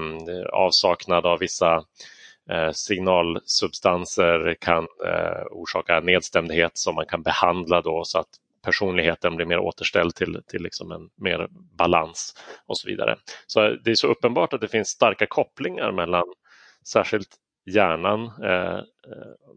[0.53, 1.85] avsaknad av vissa
[2.51, 8.29] eh, signalsubstanser kan eh, orsaka nedstämdhet som man kan behandla då så att
[8.67, 11.49] personligheten blir mer återställd till, till liksom en mer
[11.79, 12.35] balans
[12.67, 13.17] och så vidare.
[13.47, 16.25] Så det är så uppenbart att det finns starka kopplingar mellan
[16.89, 17.29] särskilt
[17.71, 18.83] hjärnan, eh, eh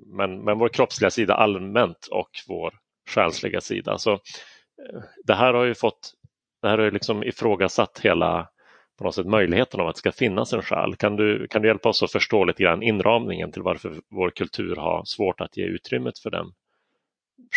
[0.08, 2.74] men, men vår kroppsliga sida allmänt och vår
[3.10, 3.98] själsliga sida.
[3.98, 6.14] Så eh, det här har ju fått,
[6.62, 8.50] det här har liksom ifrågasatt hela
[8.98, 10.96] på något sätt möjligheten av att det ska finnas en själ.
[10.96, 14.76] Kan du, kan du hjälpa oss att förstå lite grann inramningen till varför vår kultur
[14.76, 16.46] har svårt att ge utrymmet för den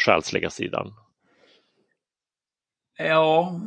[0.05, 0.95] själsliga sidan?
[3.07, 3.61] Ja,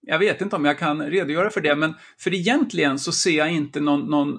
[0.00, 3.52] jag vet inte om jag kan redogöra för det, men för egentligen så ser jag
[3.52, 4.38] inte någon, någon,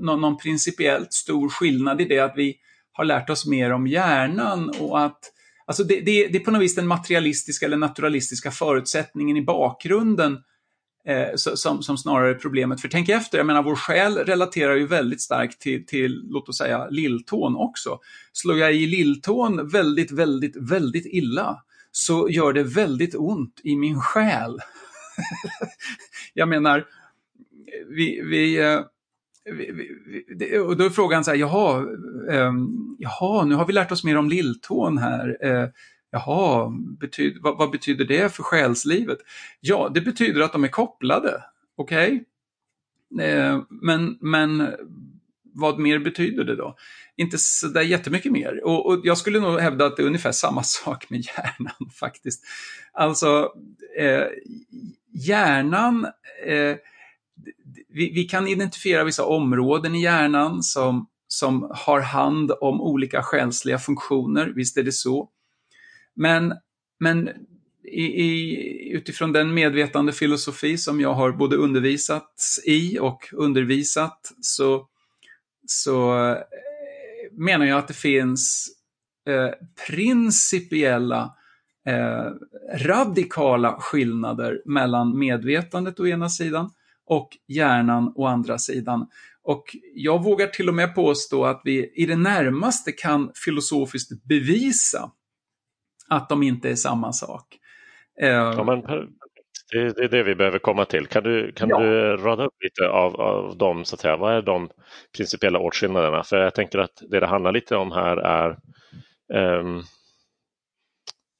[0.00, 2.56] någon, någon principiellt stor skillnad i det att vi
[2.92, 5.32] har lärt oss mer om hjärnan och att
[5.64, 10.38] Alltså det, det, det är på något vis den materialistiska eller naturalistiska förutsättningen i bakgrunden
[11.08, 12.80] eh, som, som snarare är problemet.
[12.80, 16.58] För tänk efter, jag menar vår själ relaterar ju väldigt starkt till, till låt oss
[16.58, 17.98] säga, lilltån också.
[18.32, 21.62] Slår jag i lilltån väldigt, väldigt, väldigt illa
[21.92, 24.58] så gör det väldigt ont i min själ.
[26.34, 26.86] jag menar,
[27.88, 28.80] vi, vi, eh,
[30.60, 31.86] och då är frågan så här, jaha,
[32.30, 32.52] eh,
[32.98, 35.38] jaha, nu har vi lärt oss mer om lilltån här.
[35.40, 35.68] Eh,
[36.10, 39.18] jaha, betyd, vad, vad, betyder det för själslivet?
[39.60, 41.44] Ja, det betyder att de är kopplade,
[41.76, 42.24] okej?
[43.10, 43.26] Okay?
[43.26, 44.68] Eh, men, men
[45.54, 46.76] vad mer betyder det då?
[47.16, 48.64] Inte sådär jättemycket mer.
[48.64, 52.44] Och, och, jag skulle nog hävda att det är ungefär samma sak med hjärnan faktiskt.
[52.92, 53.52] Alltså,
[53.98, 54.24] eh,
[55.12, 56.04] hjärnan
[56.46, 56.76] eh,
[57.88, 63.78] vi, vi, kan identifiera vissa områden i hjärnan som, som har hand om olika själsliga
[63.78, 65.28] funktioner, visst är det så.
[66.14, 66.54] Men,
[67.00, 67.30] men
[67.84, 74.86] i, i, utifrån den medvetande filosofi som jag har både undervisats i och undervisat så,
[75.66, 76.38] så eh,
[77.32, 78.68] menar jag att det finns
[79.28, 79.50] eh,
[79.88, 81.36] principiella
[81.86, 82.30] eh,
[82.74, 86.70] radikala skillnader mellan medvetandet å ena sidan
[87.06, 89.06] och hjärnan å andra sidan.
[89.42, 95.10] Och jag vågar till och med påstå att vi i det närmaste kan filosofiskt bevisa
[96.08, 97.58] att de inte är samma sak.
[98.20, 98.82] Eh, ja, men
[99.72, 101.06] det är det vi behöver komma till.
[101.06, 101.78] Kan du, kan ja.
[101.78, 104.16] du rada upp lite av, av dem, så att säga.
[104.16, 104.68] vad är de
[105.16, 106.22] principiella åtskillnaderna?
[106.22, 108.58] För jag tänker att det det handlar lite om här är
[109.58, 109.82] um,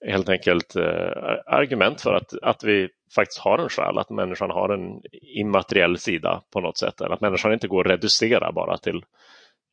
[0.07, 0.83] helt enkelt uh,
[1.47, 5.03] argument för att, att vi faktiskt har en själ, att människan har en
[5.37, 7.01] immateriell sida på något sätt.
[7.01, 9.05] Eller att människan inte går att reducera bara till,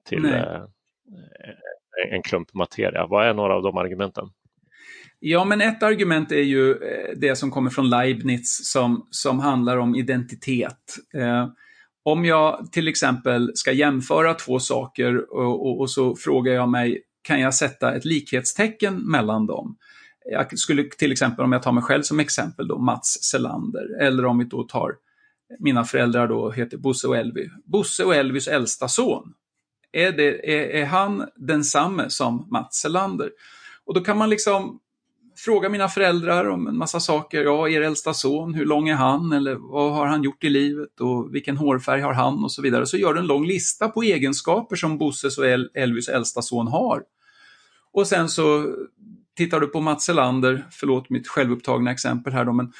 [0.06, 0.66] till uh,
[2.10, 3.06] en klump materia.
[3.06, 4.30] Vad är några av de argumenten?
[5.20, 9.78] Ja, men ett argument är ju eh, det som kommer från Leibniz som, som handlar
[9.78, 10.98] om identitet.
[11.14, 11.48] Eh,
[12.04, 17.04] om jag till exempel ska jämföra två saker och, och, och, så frågar jag mig,
[17.22, 19.78] kan jag sätta ett likhetstecken mellan dem?
[20.32, 24.26] Jag skulle till exempel, om jag tar mig själv som exempel, då, Mats Selander, eller
[24.26, 24.96] om vi då tar
[25.60, 27.50] mina föräldrar då heter Bosse och Elvy.
[27.66, 29.34] Bosse och Elvys äldsta son.
[29.92, 33.30] Är, det, är, är han densamme som Mats Selander?
[33.86, 34.80] Och då kan man liksom
[35.46, 37.44] fråga mina föräldrar om en massa saker.
[37.44, 39.32] Ja, er äldsta son, hur lång är han?
[39.32, 41.00] Eller vad har han gjort i livet?
[41.00, 42.44] Och vilken hårfärg har han?
[42.44, 42.86] Och så vidare.
[42.86, 46.68] Så gör du en lång lista på egenskaper som Bosses och El Elvis äldsta son
[46.68, 47.04] har.
[47.94, 48.76] Och sen så
[49.38, 52.72] tittar du på Mats Elander, förlåt mitt självupptagna exempel här då, men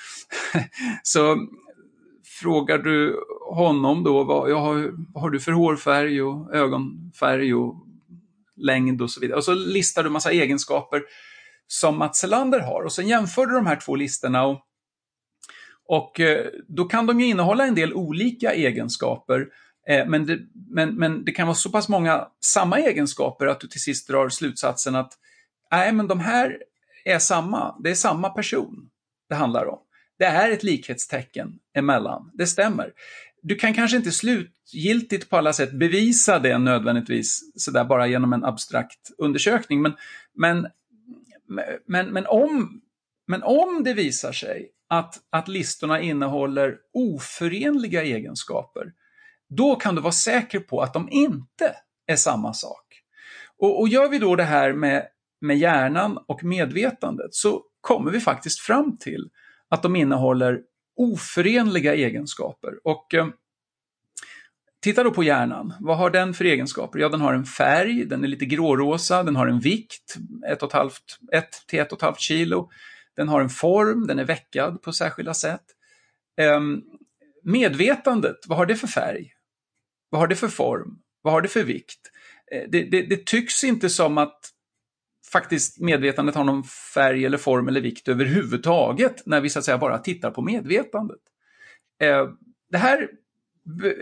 [1.04, 1.48] så
[2.42, 3.16] frågar du
[3.52, 4.74] honom då, vad, ja,
[5.14, 7.76] vad har du för hårfärg och ögonfärg och
[8.56, 9.38] längd och så vidare.
[9.38, 11.02] Och så listar du massa egenskaper
[11.72, 12.84] som Mats Selander har.
[12.84, 14.62] Och sen jämför du de här två listorna och,
[15.86, 19.48] och eh, då kan de ju innehålla en del olika egenskaper.
[19.88, 23.68] Eh, men det, men, men det kan vara så pass många samma egenskaper att du
[23.68, 25.14] till sist drar slutsatsen att
[25.72, 26.58] nej, men de här
[27.06, 27.76] är samma.
[27.84, 28.90] Det är samma person
[29.30, 29.80] det handlar om.
[30.20, 32.32] Det är ett likhetstecken emellan.
[32.34, 32.94] Det stämmer.
[33.42, 38.46] Du kan kanske inte slutgiltigt på alla sätt bevisa det nödvändigtvis sådär bara genom en
[38.46, 39.94] abstrakt undersökning, men,
[40.36, 40.68] men
[41.86, 42.82] men, men, om,
[43.28, 48.94] men om det visar sig att, att listorna innehåller oförenliga egenskaper,
[49.50, 51.76] då kan du vara säker på att de inte
[52.08, 53.04] är samma sak.
[53.58, 55.08] Och, och gör vi då det här med,
[55.42, 59.30] med hjärnan och medvetandet så kommer vi faktiskt fram till
[59.70, 60.62] att de innehåller
[60.96, 62.74] oförenliga egenskaper.
[62.84, 63.28] Och eh,
[64.82, 65.74] Titta då på hjärnan.
[65.80, 67.00] Vad har den för egenskaper?
[67.00, 70.16] Ja, den har en färg, den är lite grårosa, den har en vikt,
[70.48, 70.92] 1,5
[71.68, 72.70] till 1,5 kilo.
[73.16, 75.64] Den har en form, den är veckad på särskilda sätt.
[76.38, 76.82] Ehm,
[77.44, 79.34] medvetandet, vad har det för färg?
[80.10, 81.00] Vad har det för form?
[81.22, 82.12] Vad har det för vikt?
[82.52, 84.40] Eh, det, det, det, tycks inte som att
[85.32, 89.78] faktiskt medvetandet har någon färg eller form eller vikt överhuvudtaget när vi så att säga
[89.78, 91.22] bara tittar på medvetandet.
[92.00, 92.38] Ehm,
[92.72, 93.10] det här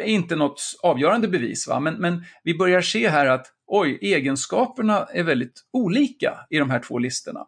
[0.05, 1.79] inte något avgörande bevis, va?
[1.79, 6.79] Men, men vi börjar se här att oj, egenskaperna är väldigt olika i de här
[6.79, 7.47] två listorna.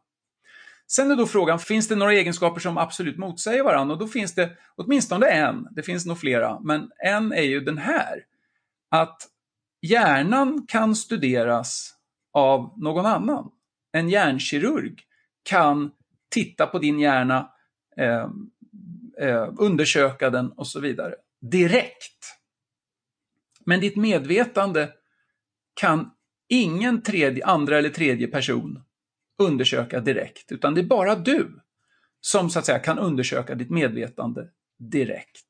[0.88, 3.94] Sen är då frågan, finns det några egenskaper som absolut motsäger varandra?
[3.94, 7.78] Och då finns det åtminstone en, det finns nog flera, men en är ju den
[7.78, 8.24] här.
[8.90, 9.28] Att
[9.82, 11.94] hjärnan kan studeras
[12.34, 13.52] av någon annan.
[13.92, 15.02] En hjärnkirurg
[15.44, 15.92] kan
[16.30, 17.52] titta på din hjärna,
[17.98, 18.30] eh,
[19.22, 22.36] eh, undersöka den och så vidare direkt.
[23.66, 24.90] Men ditt medvetande
[25.82, 26.12] kan
[26.50, 28.84] ingen tredje, andra eller tredje person
[29.42, 31.60] undersöka direkt, utan det är bara du
[32.22, 34.48] som så att säga kan undersöka ditt medvetande
[34.80, 35.46] direkt.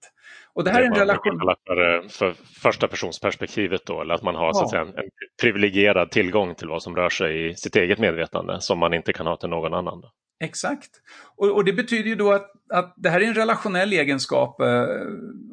[0.53, 1.55] Och det här det är en relation...
[1.65, 4.53] För, för första personsperspektivet då, eller att man har ja.
[4.53, 5.09] så att säga, en, en
[5.41, 9.27] privilegierad tillgång till vad som rör sig i sitt eget medvetande som man inte kan
[9.27, 10.03] ha till någon annan.
[10.39, 10.89] Exakt.
[11.37, 14.85] Och, och, det betyder ju då att, att det här är en relationell egenskap, eh,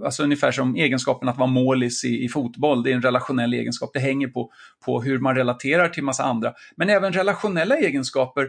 [0.05, 3.91] alltså ungefär som egenskapen att vara målis i, i, fotboll, det är en relationell egenskap.
[3.93, 4.51] Det hänger på,
[4.85, 6.55] på hur man relaterar till massa andra.
[6.77, 8.49] Men även relationella egenskaper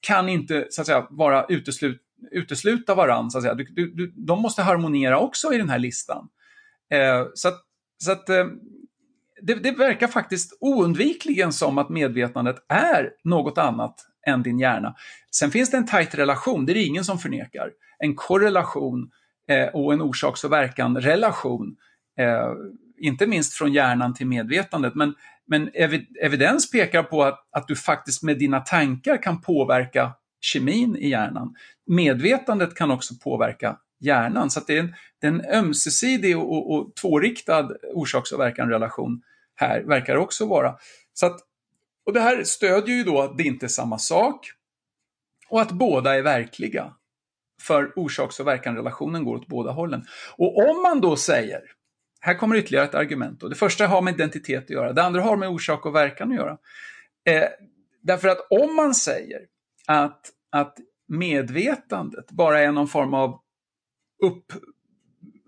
[0.00, 3.30] kan inte så att säga, vara uteslut, utesluta varandra.
[3.30, 3.54] Så att säga.
[3.54, 6.28] Du, du, de måste harmonera också i den här listan.
[6.90, 7.60] Eh, så att,
[8.04, 8.46] så att eh,
[9.42, 14.94] det, det, verkar faktiskt oundvikligen som att medvetandet är något annat än din hjärna.
[15.34, 17.70] Sen finns det en tajt relation, det är det ingen som förnekar.
[17.98, 19.10] En korrelation
[19.48, 21.76] eh, och en orsaks och verkan-relation.
[22.18, 22.52] Eh,
[23.00, 24.94] inte minst från hjärnan till medvetandet.
[24.94, 25.14] Men,
[25.46, 25.70] men
[26.22, 31.54] evidens pekar på att, att du faktiskt med dina tankar kan påverka kemin i hjärnan.
[31.86, 34.50] Medvetandet kan också påverka hjärnan.
[34.50, 39.22] Så det är en, det är en ömsesidig och, och, och tvåriktad orsaks och verkan-relation
[39.54, 40.74] här, verkar det också vara.
[41.12, 41.40] Så att,
[42.06, 44.52] och det här stödjer ju då att det inte är samma sak
[45.48, 46.94] och att båda är verkliga.
[47.62, 50.04] För orsaks och verkan-relationen går åt båda hållen.
[50.36, 51.60] Och om man då säger,
[52.20, 53.40] här kommer ytterligare ett argument.
[53.40, 53.48] Då.
[53.48, 56.36] Det första har med identitet att göra, det andra har med orsak och verkan att
[56.36, 56.58] göra.
[57.24, 57.48] Eh,
[58.02, 59.40] därför att om man säger
[59.86, 60.76] att, att
[61.08, 63.40] medvetandet bara är någon form av
[64.22, 64.52] upp,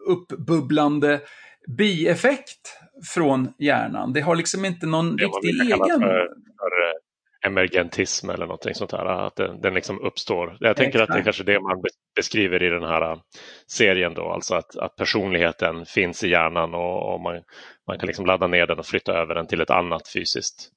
[0.07, 1.21] uppbubblande
[1.69, 2.82] bieffekt
[3.15, 4.12] från hjärnan.
[4.12, 6.01] Det har liksom inte någon det riktig egen...
[6.01, 10.57] För, för eh, emergentism eller någonting sånt här, att den, den liksom uppstår.
[10.61, 11.11] Jag tänker Exakt.
[11.11, 11.83] att det är kanske det man
[12.17, 13.19] beskriver i den här eh,
[13.67, 17.43] serien då, alltså att, att personligheten finns i hjärnan och, och man,
[17.87, 20.71] man kan liksom ladda ner den och flytta över den till ett annat fysiskt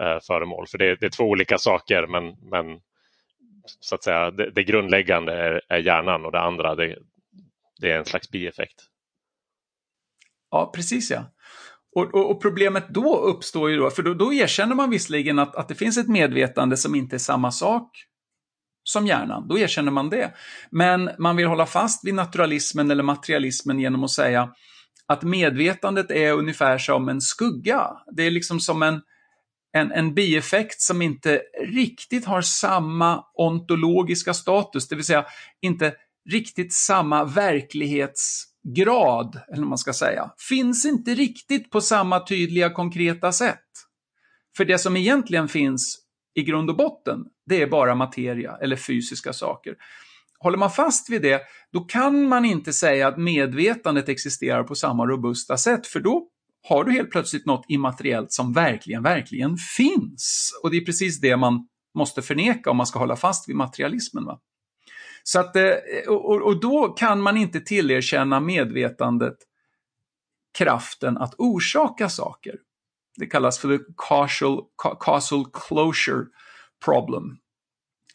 [0.00, 0.66] eh, föremål.
[0.66, 2.80] För det, det, är två olika saker men, men
[3.80, 6.98] så att säga, det, det grundläggande är, är, hjärnan och det andra det,
[7.80, 8.82] det är en slags bieffekt.
[10.50, 11.24] Ja, precis ja.
[11.94, 15.56] Och, och, och, problemet då uppstår ju då, för då, då erkänner man visserligen att,
[15.56, 17.90] att det finns ett medvetande som inte är samma sak
[18.84, 19.48] som hjärnan.
[19.48, 20.34] Då erkänner man det.
[20.70, 24.50] Men man vill hålla fast vid naturalismen eller materialismen genom att säga
[25.06, 27.90] att medvetandet är ungefär som en skugga.
[28.16, 29.00] Det är liksom som en,
[29.72, 35.24] en, en bieffekt som inte riktigt har samma ontologiska status, det vill säga
[35.60, 35.94] inte
[36.30, 42.70] riktigt samma verklighets grad, eller vad man ska säga, finns inte riktigt på samma tydliga
[42.70, 43.58] konkreta sätt.
[44.56, 45.98] För det som egentligen finns
[46.34, 49.74] i grund och botten, det är bara materia eller fysiska saker.
[50.38, 51.40] Håller man fast vid det,
[51.72, 56.28] då kan man inte säga att medvetandet existerar på samma robusta sätt, för då
[56.68, 60.50] har du helt plötsligt något immateriellt som verkligen, verkligen finns.
[60.62, 64.24] Och det är precis det man måste förneka om man ska hålla fast vid materialismen.
[64.24, 64.38] Va?
[65.22, 65.74] Så att, eh,
[66.08, 69.36] och, och då kan man inte tillerkänna medvetandet
[70.58, 72.54] kraften att orsaka saker.
[73.16, 74.62] Det kallas för the causal,
[75.00, 76.24] causal closure
[76.84, 77.38] problem.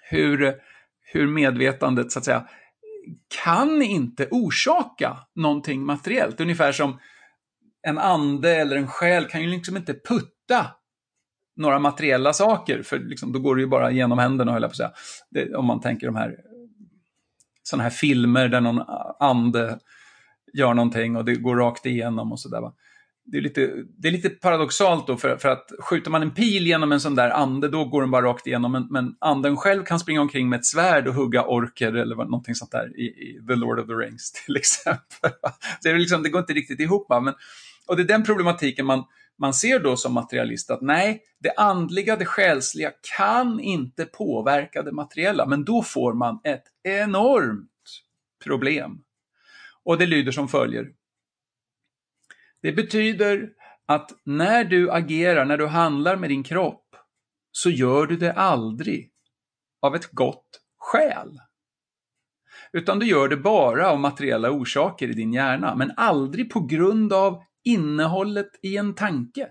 [0.09, 0.53] Hur,
[1.01, 2.47] hur medvetandet så att säga
[3.43, 6.41] kan inte orsaka någonting materiellt.
[6.41, 6.99] Ungefär som
[7.81, 10.65] en ande eller en själ kan ju liksom inte putta
[11.55, 14.73] några materiella saker, för liksom, då går det ju bara genom händerna, höll jag på
[14.73, 14.91] att säga.
[15.29, 16.35] Det, om man tänker de här
[17.67, 18.82] sådana här filmer där någon
[19.19, 19.80] ande
[20.53, 22.62] gör någonting och det går rakt igenom och sådär.
[23.25, 26.67] Det är, lite, det är lite paradoxalt då, för, för att skjuter man en pil
[26.67, 28.71] genom en sån där ande, då går den bara rakt igenom.
[28.71, 32.56] Men, men anden själv kan springa omkring med ett svärd och hugga orker eller någonting
[32.56, 35.32] sånt där i, i The Lord of the Rings till exempel.
[35.84, 37.08] det, är liksom, det går inte riktigt ihop.
[37.10, 37.34] Men,
[37.88, 39.03] och det är den problematiken man,
[39.39, 44.91] man ser då som materialist att nej, det andliga, det själsliga kan inte påverka det
[44.91, 47.71] materiella, men då får man ett enormt
[48.43, 49.04] problem.
[49.84, 50.88] Och det lyder som följer.
[52.62, 53.50] Det betyder
[53.86, 56.95] att när du agerar, när du handlar med din kropp,
[57.52, 59.12] så gör du det aldrig
[59.82, 61.39] av ett gott skäl.
[62.73, 67.13] Utan du gör det bara av materiella orsaker i din hjärna, men aldrig på grund
[67.13, 69.47] av innehållet i en tanke.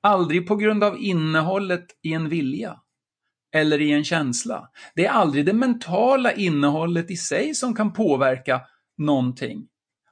[0.00, 2.76] Aldrig på grund av innehållet i en vilja
[3.54, 4.68] eller i en känsla.
[4.94, 8.60] Det är aldrig det mentala innehållet i sig som kan påverka
[8.98, 9.66] någonting.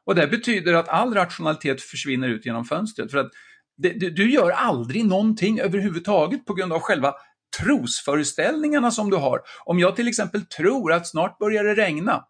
[0.04, 3.10] Och det betyder att all rationalitet försvinner ut genom fönstret.
[3.10, 3.30] För att
[3.76, 7.14] det, du, du gör aldrig någonting överhuvudtaget på grund av själva
[7.60, 9.40] trosföreställningarna som du har.
[9.64, 12.24] Om jag till exempel tror att snart börjar det regna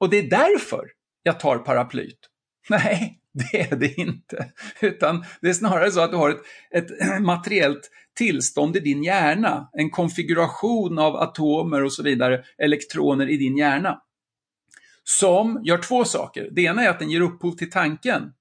[0.00, 0.86] och det är därför
[1.22, 2.18] jag tar paraplyt.
[2.68, 3.20] Nej,
[3.52, 4.52] Det är det inte.
[4.80, 6.86] Utan det är snarare så att du har ett, ett
[7.22, 13.56] materiellt tillstånd i din hjärna, en konfiguration av atomer och så vidare, elektroner i din
[13.56, 14.02] hjärna.
[15.04, 16.48] Som gör två saker.
[16.52, 18.32] Det ena är att den ger upphov till tanken.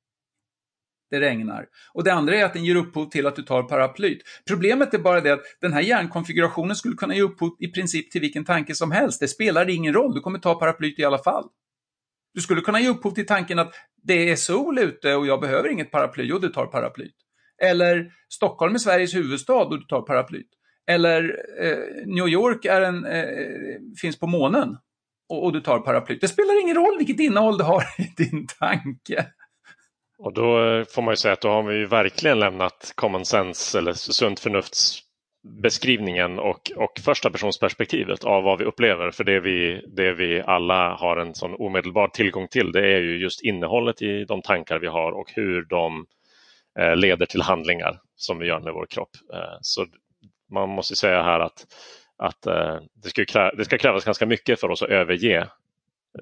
[1.09, 1.65] Det regnar.
[1.93, 4.21] Och det andra är att den ger upphov till att du tar paraplyt.
[4.47, 8.21] Problemet är bara det att den här hjärnkonfigurationen skulle kunna ge upphov i princip till
[8.21, 9.19] vilken tanke som helst.
[9.19, 11.45] Det spelar ingen roll, du kommer ta paraplyt i alla fall.
[12.33, 13.73] Du skulle kunna ge upphov till tanken att
[14.07, 17.15] det är sol ute och jag behöver inget paraply och du tar paraplyt.
[17.61, 20.49] Eller Stockholm är Sveriges huvudstad och du tar paraplyt.
[20.87, 23.25] Eller eh, New York är en, eh,
[24.01, 24.77] finns på månen
[25.29, 26.21] och, och, du tar paraplyt.
[26.21, 29.25] Det spelar ingen roll vilket innehåll du har i din tanke.
[30.17, 33.25] Och då eh, får man ju säga att då har vi ju verkligen lämnat common
[33.25, 35.04] sense eller sunt förnufts
[35.45, 39.11] beskrivningen och, och första personsperspektivet av vad vi upplever.
[39.11, 43.17] För det vi, det vi alla har en sån omedelbar tillgång till det är ju
[43.17, 46.05] just innehållet i de tankar vi har och hur de
[46.79, 49.09] eh, leder till handlingar som vi gör med vår kropp.
[49.33, 49.85] Eh, så
[50.51, 51.65] man måste säga här att,
[52.17, 55.47] att eh, det, ska krä, det ska krävas ganska mycket för oss att överge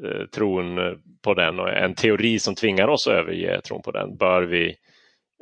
[0.04, 4.18] eh, tron på den och en teori som tvingar oss att överge tron på den
[4.18, 4.93] bör vi Eh,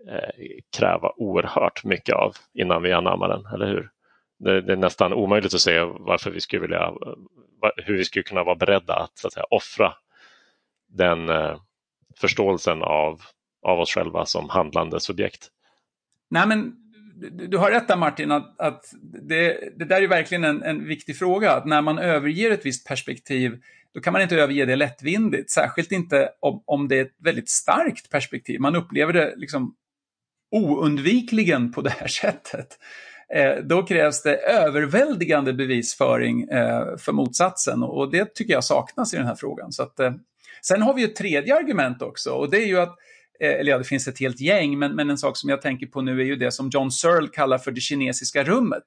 [0.08, 3.90] Eh, kräva oerhört mycket av innan vi anammar den, eller hur?
[4.40, 6.94] Det, det, är nästan omöjligt att se varför vi skulle vilja,
[7.76, 9.94] hur vi skulle kunna vara beredda att, så att säga, offra
[10.90, 11.58] den eh,
[12.18, 13.22] förståelsen av,
[13.62, 15.48] av oss själva som handlande subjekt.
[16.30, 16.76] Nej, men
[17.16, 20.88] du, du har rätt där Martin, att, att det, det, där är verkligen en, en
[20.88, 21.52] viktig fråga.
[21.52, 23.62] Att när man överger ett visst perspektiv,
[23.94, 25.52] då kan man inte överge det lättvindigt.
[25.52, 28.60] Särskilt inte om, om det är ett väldigt starkt perspektiv.
[28.60, 29.76] Man upplever det liksom
[30.52, 32.80] oundvikligen på det här sättet,
[33.36, 39.18] eh, då krävs det överväldigande bevisföring eh, för motsatsen och det tycker jag saknas i
[39.18, 39.72] den här frågan.
[39.72, 40.14] Så att, eh,
[40.62, 42.98] sen har vi ett tredje argument också och det är ju att
[43.40, 45.88] eh, eller ja, det finns ett helt gäng, men, men en sak som jag tänker
[45.88, 48.84] på nu är ju det som John Searle kallar för det kinesiska rummet.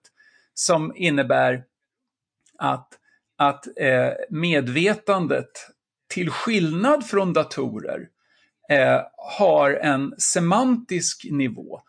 [0.54, 1.62] Som innebär
[2.58, 2.88] att,
[3.38, 5.50] att eh, medvetandet,
[6.08, 8.08] till skillnad från datorer,
[8.70, 11.80] eh, har en semantisk nivå.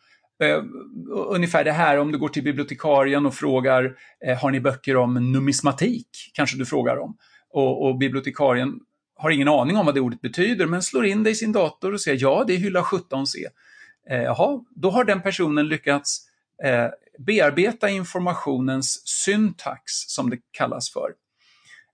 [0.43, 0.63] Eh,
[1.27, 5.31] ungefär det här om du går till bibliotekarien och frågar eh, har ni böcker om
[5.31, 6.31] numismatik?
[6.33, 7.17] Kanske du frågar om.
[7.49, 8.79] Och, och, bibliotekarien
[9.15, 11.93] har ingen aning om vad det ordet betyder men slår in det i sin dator
[11.93, 13.37] och säger ja, det är hylla 17c.
[14.11, 16.27] Uh, eh, jaha, då har den personen lyckats
[16.63, 16.87] eh,
[17.19, 21.13] bearbeta informationens syntax som det kallas för.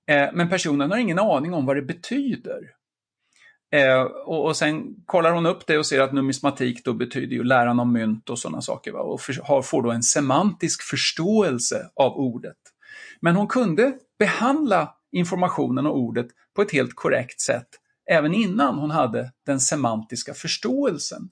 [0.08, 2.60] Eh, men personen har ingen aning om vad det betyder.
[3.72, 7.44] Eh, och, och, sen kollar hon upp det och ser att numismatik då betyder ju
[7.44, 8.92] läran om mynt och sådana saker.
[8.92, 9.00] Va?
[9.00, 12.58] Och för, har, får då en semantisk förståelse av ordet.
[13.20, 17.68] Men hon kunde behandla informationen och ordet på ett helt korrekt sätt
[18.12, 21.30] även innan hon hade den semantiska förståelsen.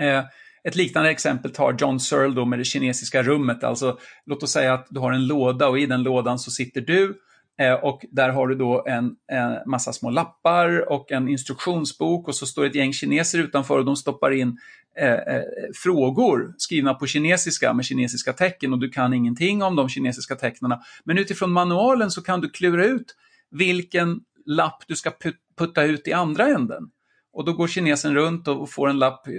[0.00, 0.24] Eh,
[0.64, 3.64] ett liknande exempel tar John Searle då med det kinesiska rummet.
[3.64, 6.80] Alltså, låt oss säga att du har en låda och i den lådan så sitter
[6.80, 7.20] du
[7.58, 12.34] Eh, och där har du då en, en, massa små lappar och en instruktionsbok och
[12.34, 14.58] så står ett gäng kineser utanför och de stoppar in
[14.98, 15.42] eh, eh,
[15.82, 20.78] frågor skrivna på kinesiska med kinesiska tecken och du kan ingenting om de kinesiska tecknen.
[21.04, 23.14] Men utifrån manualen så kan du klura ut
[23.50, 25.12] vilken lapp du ska
[25.58, 26.90] putta ut i andra änden.
[27.32, 29.32] Och då går kinesen runt och får en lapp eh,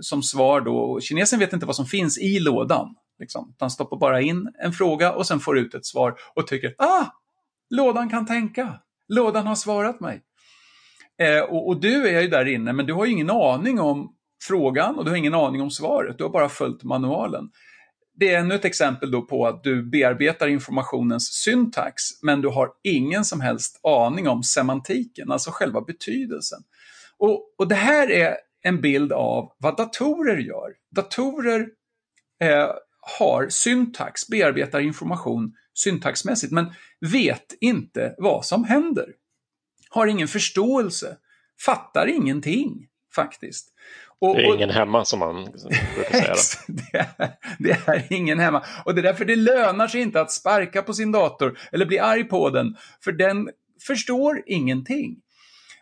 [0.00, 0.76] som svar då.
[0.76, 2.94] Och kinesen vet inte vad som finns i lådan.
[3.18, 3.54] Liksom.
[3.58, 7.04] Han stoppar bara in en fråga och sen får ut ett svar och tycker ah,
[7.70, 8.80] Lådan kan tänka.
[9.08, 10.22] Lådan har svarat mig.
[11.18, 14.14] Eh, och, och, du är ju där inne, men du har ju ingen aning om
[14.42, 16.18] frågan och du har ingen aning om svaret.
[16.18, 17.50] Du har bara följt manualen.
[18.18, 22.70] Det är ännu ett exempel då på att du bearbetar informationens syntax, men du har
[22.82, 26.58] ingen som helst aning om semantiken, alltså själva betydelsen.
[27.18, 30.72] Och, och det här är en bild av vad datorer gör.
[30.90, 31.68] Datorer
[32.40, 32.68] eh,
[33.18, 39.06] har syntax, bearbetar information syntaxmässigt, men vet inte vad som händer.
[39.90, 41.16] Har ingen förståelse,
[41.60, 43.72] fattar ingenting faktiskt.
[44.18, 46.66] Och, det är ingen hemma som man brukar säga.
[46.68, 48.64] det, är, det är ingen hemma.
[48.84, 51.98] Och det är därför det lönar sig inte att sparka på sin dator eller bli
[51.98, 53.50] arg på den, för den
[53.86, 55.16] förstår ingenting.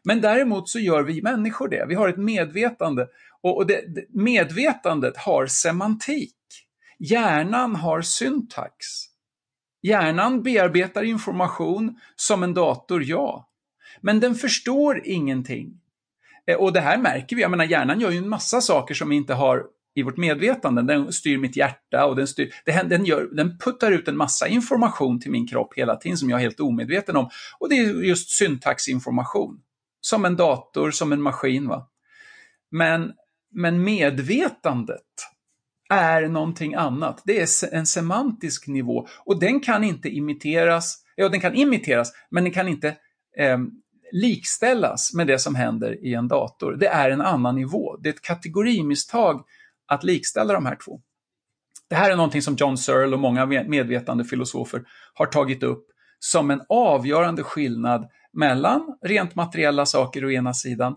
[0.05, 1.87] Men däremot så gör vi människor det.
[1.89, 3.07] Vi har ett medvetande
[3.43, 6.35] och, och det, det, medvetandet har semantik.
[6.99, 8.87] Hjärnan har syntax.
[9.85, 13.49] Hjärnan bearbetar information som en dator, ja.
[14.01, 15.81] Men den förstår ingenting.
[16.47, 19.09] Eh, och det här märker vi, jag menar hjärnan gör ju en massa saker som
[19.09, 19.63] vi inte har
[19.95, 20.83] i vårt medvetande.
[20.83, 25.21] Den styr mitt hjärta och den, styr, den, gör, den puttar ut en massa information
[25.21, 27.31] till min kropp hela tiden som jag är helt omedveten om.
[27.59, 29.61] Och det är just syntaxinformation.
[30.01, 31.69] Som en dator, som en maskin.
[31.69, 31.89] Va?
[32.71, 33.13] Men,
[33.53, 35.34] men medvetandet
[35.91, 37.23] är någonting annat.
[37.25, 42.45] Det är en semantisk nivå och den kan inte imiteras, ja den kan imiteras, men
[42.45, 42.89] den kan inte
[43.39, 43.59] eh,
[44.13, 46.77] likställas med det som händer i en dator.
[46.77, 47.97] Det är en annan nivå.
[47.97, 49.45] Det är ett kategorimisstag
[49.87, 51.01] att likställa de här två.
[51.89, 54.83] Det här är någonting som John Searle och många medvetande filosofer
[55.15, 55.87] har tagit upp
[56.19, 60.97] som en avgörande skillnad mellan rent materiella saker å ena sidan,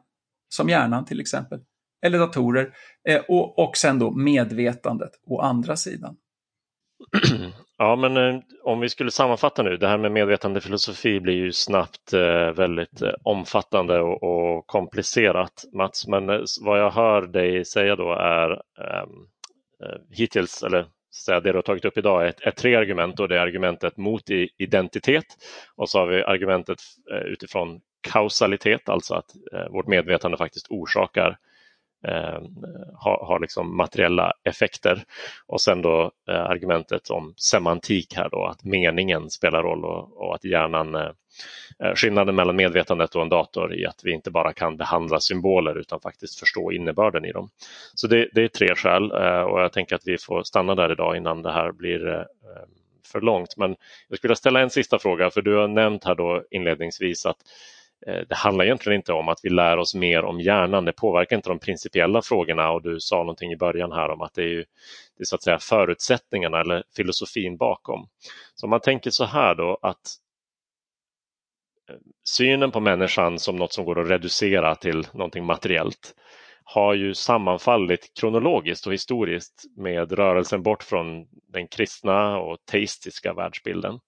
[0.49, 1.59] som hjärnan till exempel,
[2.05, 2.73] eller datorer,
[3.09, 6.15] eh, och, och sen då medvetandet å andra sidan.
[7.79, 12.13] Ja, men eh, om vi skulle sammanfatta nu, det här med medvetandefilosofi blir ju snabbt
[12.13, 16.07] eh, väldigt eh, omfattande och, och, komplicerat, Mats.
[16.07, 19.09] Men eh, vad jag hör dig säga då är ehm,
[19.83, 20.85] eh, hittills, eller
[21.25, 23.97] säga, det du har tagit upp idag, är, är tre argument och det är argumentet
[23.97, 24.23] mot
[24.57, 25.25] identitet
[25.75, 26.79] och så har vi argumentet
[27.11, 31.37] eh, utifrån kausalitet, alltså att eh, vårt medvetande faktiskt orsakar
[32.03, 32.41] eh,
[32.93, 35.03] har, har liksom materiella effekter.
[35.47, 40.35] Och sen då eh, argumentet om semantik här då, att meningen spelar roll och, och
[40.35, 41.11] att hjärnan eh,
[41.83, 45.77] eh, Skillnaden mellan medvetandet och en dator i att vi inte bara kan behandla symboler
[45.77, 47.49] utan faktiskt förstå innebörden i dem.
[47.95, 50.91] Så det, det är tre skäl eh, och jag tänker att vi får stanna där
[50.91, 52.23] idag innan det här blir eh,
[53.11, 53.57] för långt.
[53.57, 53.75] Men
[54.07, 57.37] jag skulle vilja ställa en sista fråga, för du har nämnt här då inledningsvis att
[58.05, 60.85] Eh, det handlar egentligen inte om att vi lär oss mer om hjärnan.
[60.85, 64.33] Det påverkar inte de principiella frågorna och du sa någonting i början här om att
[64.33, 64.65] det är, ju,
[65.17, 68.07] det är så att säga förutsättningarna eller filosofin bakom.
[68.55, 70.15] Så om man tänker så här då att
[71.89, 76.15] eh, synen på människan som något som går att reducera till någonting materiellt
[76.63, 83.99] har ju sammanfallit kronologiskt och historiskt med rörelsen bort från den kristna och teistiska världsbilden.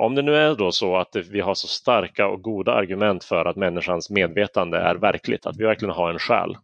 [0.00, 3.44] Om det nu är då så att vi har så starka och goda argument för
[3.44, 6.56] att människans medvetande är verkligt, att vi verkligen har en själ.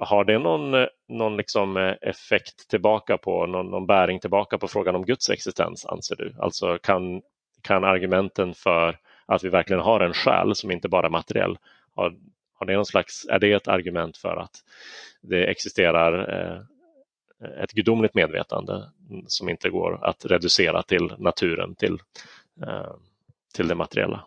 [0.00, 4.94] Har det någon, någon liksom eh, effekt tillbaka på, någon, någon bäring tillbaka på frågan
[4.94, 6.34] om Guds existens, anser du?
[6.38, 7.22] Alltså kan,
[7.62, 11.58] kan argumenten för att vi verkligen har en själ som inte bara är materiell,
[11.94, 12.14] har,
[12.58, 14.56] har det någon slags, är det ett argument för att
[15.22, 16.60] det existerar eh,
[17.44, 18.90] Eh, ett gudomligt medvetande
[19.26, 21.98] som inte går att reducera till naturen, till,
[22.66, 22.94] eh,
[23.54, 24.26] till det materiella.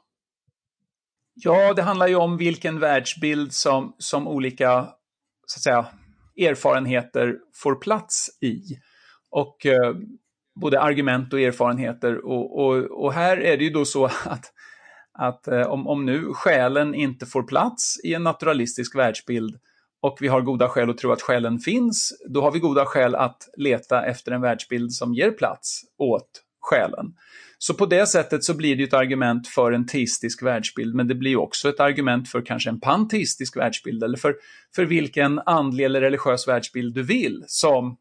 [1.33, 4.87] Ja, det handlar ju om vilken världsbild som, som olika
[5.45, 5.85] så att säga,
[6.49, 8.61] erfarenheter får plats i.
[9.29, 9.95] Och eh,
[10.61, 12.25] både argument och erfarenheter.
[12.25, 14.53] Och, och, och, här är det ju då så att,
[15.13, 19.59] att eh, om, om nu själen inte får plats i en naturalistisk världsbild
[20.01, 23.15] och vi har goda skäl att tro att själen finns, då har vi goda skäl
[23.15, 26.29] att leta efter en världsbild som ger plats åt
[26.61, 27.13] själen.
[27.57, 31.15] Så på det sättet så blir det ett argument för en teistisk världsbild, men det
[31.15, 34.35] blir också ett argument för kanske en panteistisk världsbild, eller för,
[34.75, 37.97] för vilken andlig eller religiös världsbild du vill, som,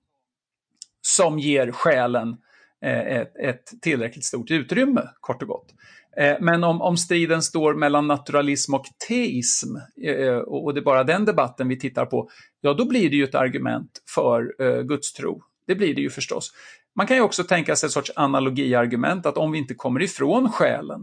[1.00, 2.36] som ger själen
[2.84, 5.74] eh, ett, ett tillräckligt stort utrymme, kort och gott.
[6.18, 10.84] Eh, men om, om striden står mellan naturalism och teism, eh, eh, och det är
[10.84, 15.42] bara den debatten vi tittar på, ja då blir det ju ett argument för gudstro.
[15.66, 16.52] Det blir det ju förstås.
[16.96, 20.52] Man kan ju också tänka sig ett sorts analogiargument att om vi inte kommer ifrån
[20.52, 21.00] själen,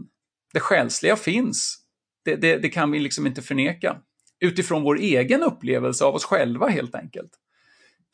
[0.52, 1.78] det själsliga finns,
[2.24, 3.96] det, det, det kan vi liksom inte förneka,
[4.40, 7.30] utifrån vår egen upplevelse av oss själva helt enkelt.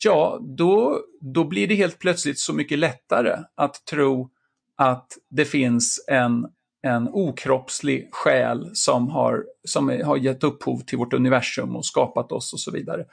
[0.03, 0.99] Ja, då,
[1.33, 4.29] då blir det helt plötsligt så mycket lättare att tro
[4.77, 6.45] att det finns en
[6.83, 12.53] en okroppslig själ som har, som har gett upphov till vårt universum och skapat oss
[12.53, 13.05] och så vidare.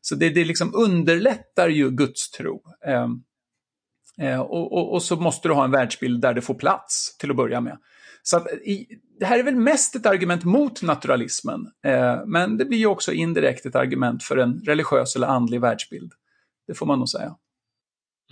[0.00, 2.62] Så det, det liksom underlättar ju gudstro.
[2.62, 2.90] tro.
[2.92, 3.22] Ehm,
[4.20, 7.30] eh, och, och, och, så måste du ha en världsbild där det får plats till
[7.30, 7.78] att börja med.
[8.22, 8.86] Så att, i,
[9.18, 13.12] det här är väl mest ett argument mot naturalismen, eh, men det blir ju också
[13.12, 16.12] indirekt ett argument för en religiös eller andlig världsbild.
[16.66, 17.36] Det får man nog säga.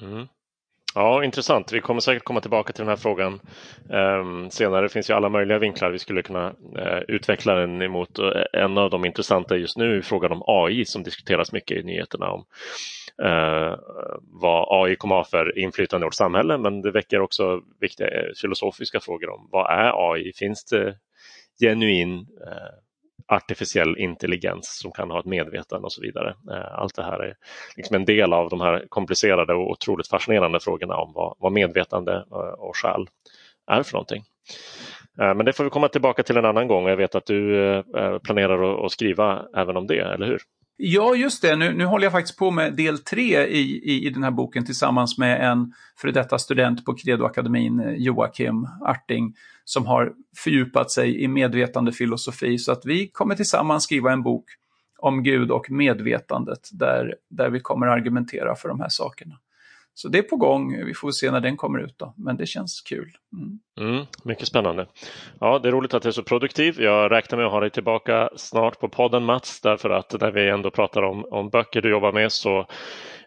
[0.03, 0.27] Mm.
[0.97, 1.73] Ja, intressant.
[1.73, 3.41] Vi kommer säkert komma tillbaka till den här frågan
[3.89, 4.83] um, senare.
[4.83, 8.19] Det finns ju alla möjliga vinklar vi skulle kunna uh, utveckla den emot.
[8.19, 11.83] Eh, en av de intressanta just nu är frågan om AI som diskuteras mycket i
[11.83, 12.45] nyheterna om
[13.25, 13.77] uh,
[14.21, 16.59] vad AI kommer ha för inflytande i vårt samhälle.
[16.59, 18.09] Men det väcker också viktiga
[18.41, 20.33] filosofiska frågor om vad är AI?
[20.33, 20.97] Finns det
[21.61, 22.27] genuin
[23.29, 26.35] artificiell intelligens som kan ha ett medvetande och så vidare.
[26.51, 27.37] Eh, allt det här är
[27.77, 32.15] liksom en del av de här komplicerade och otroligt fascinerande frågorna om vad, vad medvetande
[32.31, 33.07] eh, och själ
[33.71, 34.23] är för någonting.
[35.21, 36.87] Eh, men det får vi komma tillbaka till en annan gång.
[36.87, 37.83] Jag vet att du
[38.25, 40.39] planerar att skriva även om det, eller hur?
[40.79, 41.57] Ja, just det.
[41.57, 44.65] Nu, nu håller jag faktiskt på med del tre i, i, i den här boken
[44.65, 51.23] tillsammans med en före detta student på Credoakademin, eh, Joakim Arting, som har fördjupat sig
[51.23, 52.59] i medvetandefilosofi.
[52.59, 54.45] Så att vi kommer tillsammans skriva en bok
[54.99, 59.35] om Gud och medvetandet där, där vi kommer argumentera för de här sakerna.
[59.99, 62.47] Så det är på gång, vi får se när den kommer ut då, men det
[62.47, 63.11] känns kul.
[63.33, 63.59] Mm.
[63.91, 64.87] Mm, mycket spännande.
[65.41, 66.81] Ja, det är roligt att du är så produktiv.
[66.81, 70.49] Jag räknar med att ha dig tillbaka snart på podden Mats, därför att när vi
[70.49, 72.59] ändå pratar om, om böcker du jobbar med så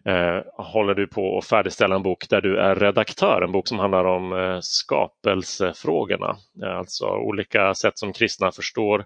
[0.05, 3.79] eh, håller du på att färdigställa en bok där du är redaktör, en bok som
[3.79, 9.05] handlar om eh, skapelsefrågorna, eh, alltså olika sätt som kristna förstår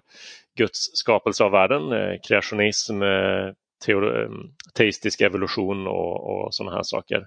[0.58, 3.52] Guds skapelse av världen, eh, kreationism, eh,
[3.88, 7.26] Ehm, teistisk evolution och, och sådana här saker.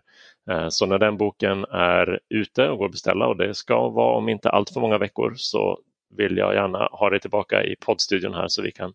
[0.52, 4.18] Eh, så när den boken är ute och går att beställa och det ska vara
[4.18, 5.80] om inte allt för många veckor så
[6.18, 8.94] vill jag gärna ha dig tillbaka i poddstudion här så vi kan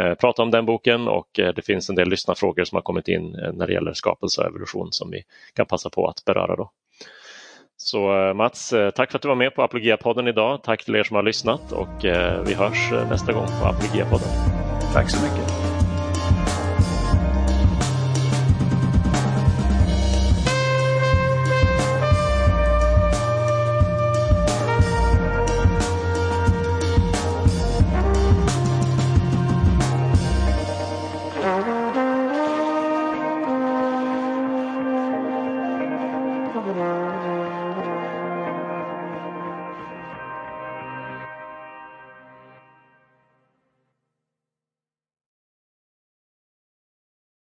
[0.00, 3.08] eh, prata om den boken och eh, det finns en del lyssnarfrågor som har kommit
[3.08, 5.22] in eh, när det gäller skapelse och evolution som vi
[5.54, 6.56] kan passa på att beröra.
[6.56, 6.70] Då.
[7.76, 10.62] Så eh, Mats, eh, tack för att du var med på Apologia-podden idag.
[10.62, 14.28] Tack till er som har lyssnat och eh, vi hörs nästa gång på Apologia-podden.
[14.92, 15.53] Tack så mycket.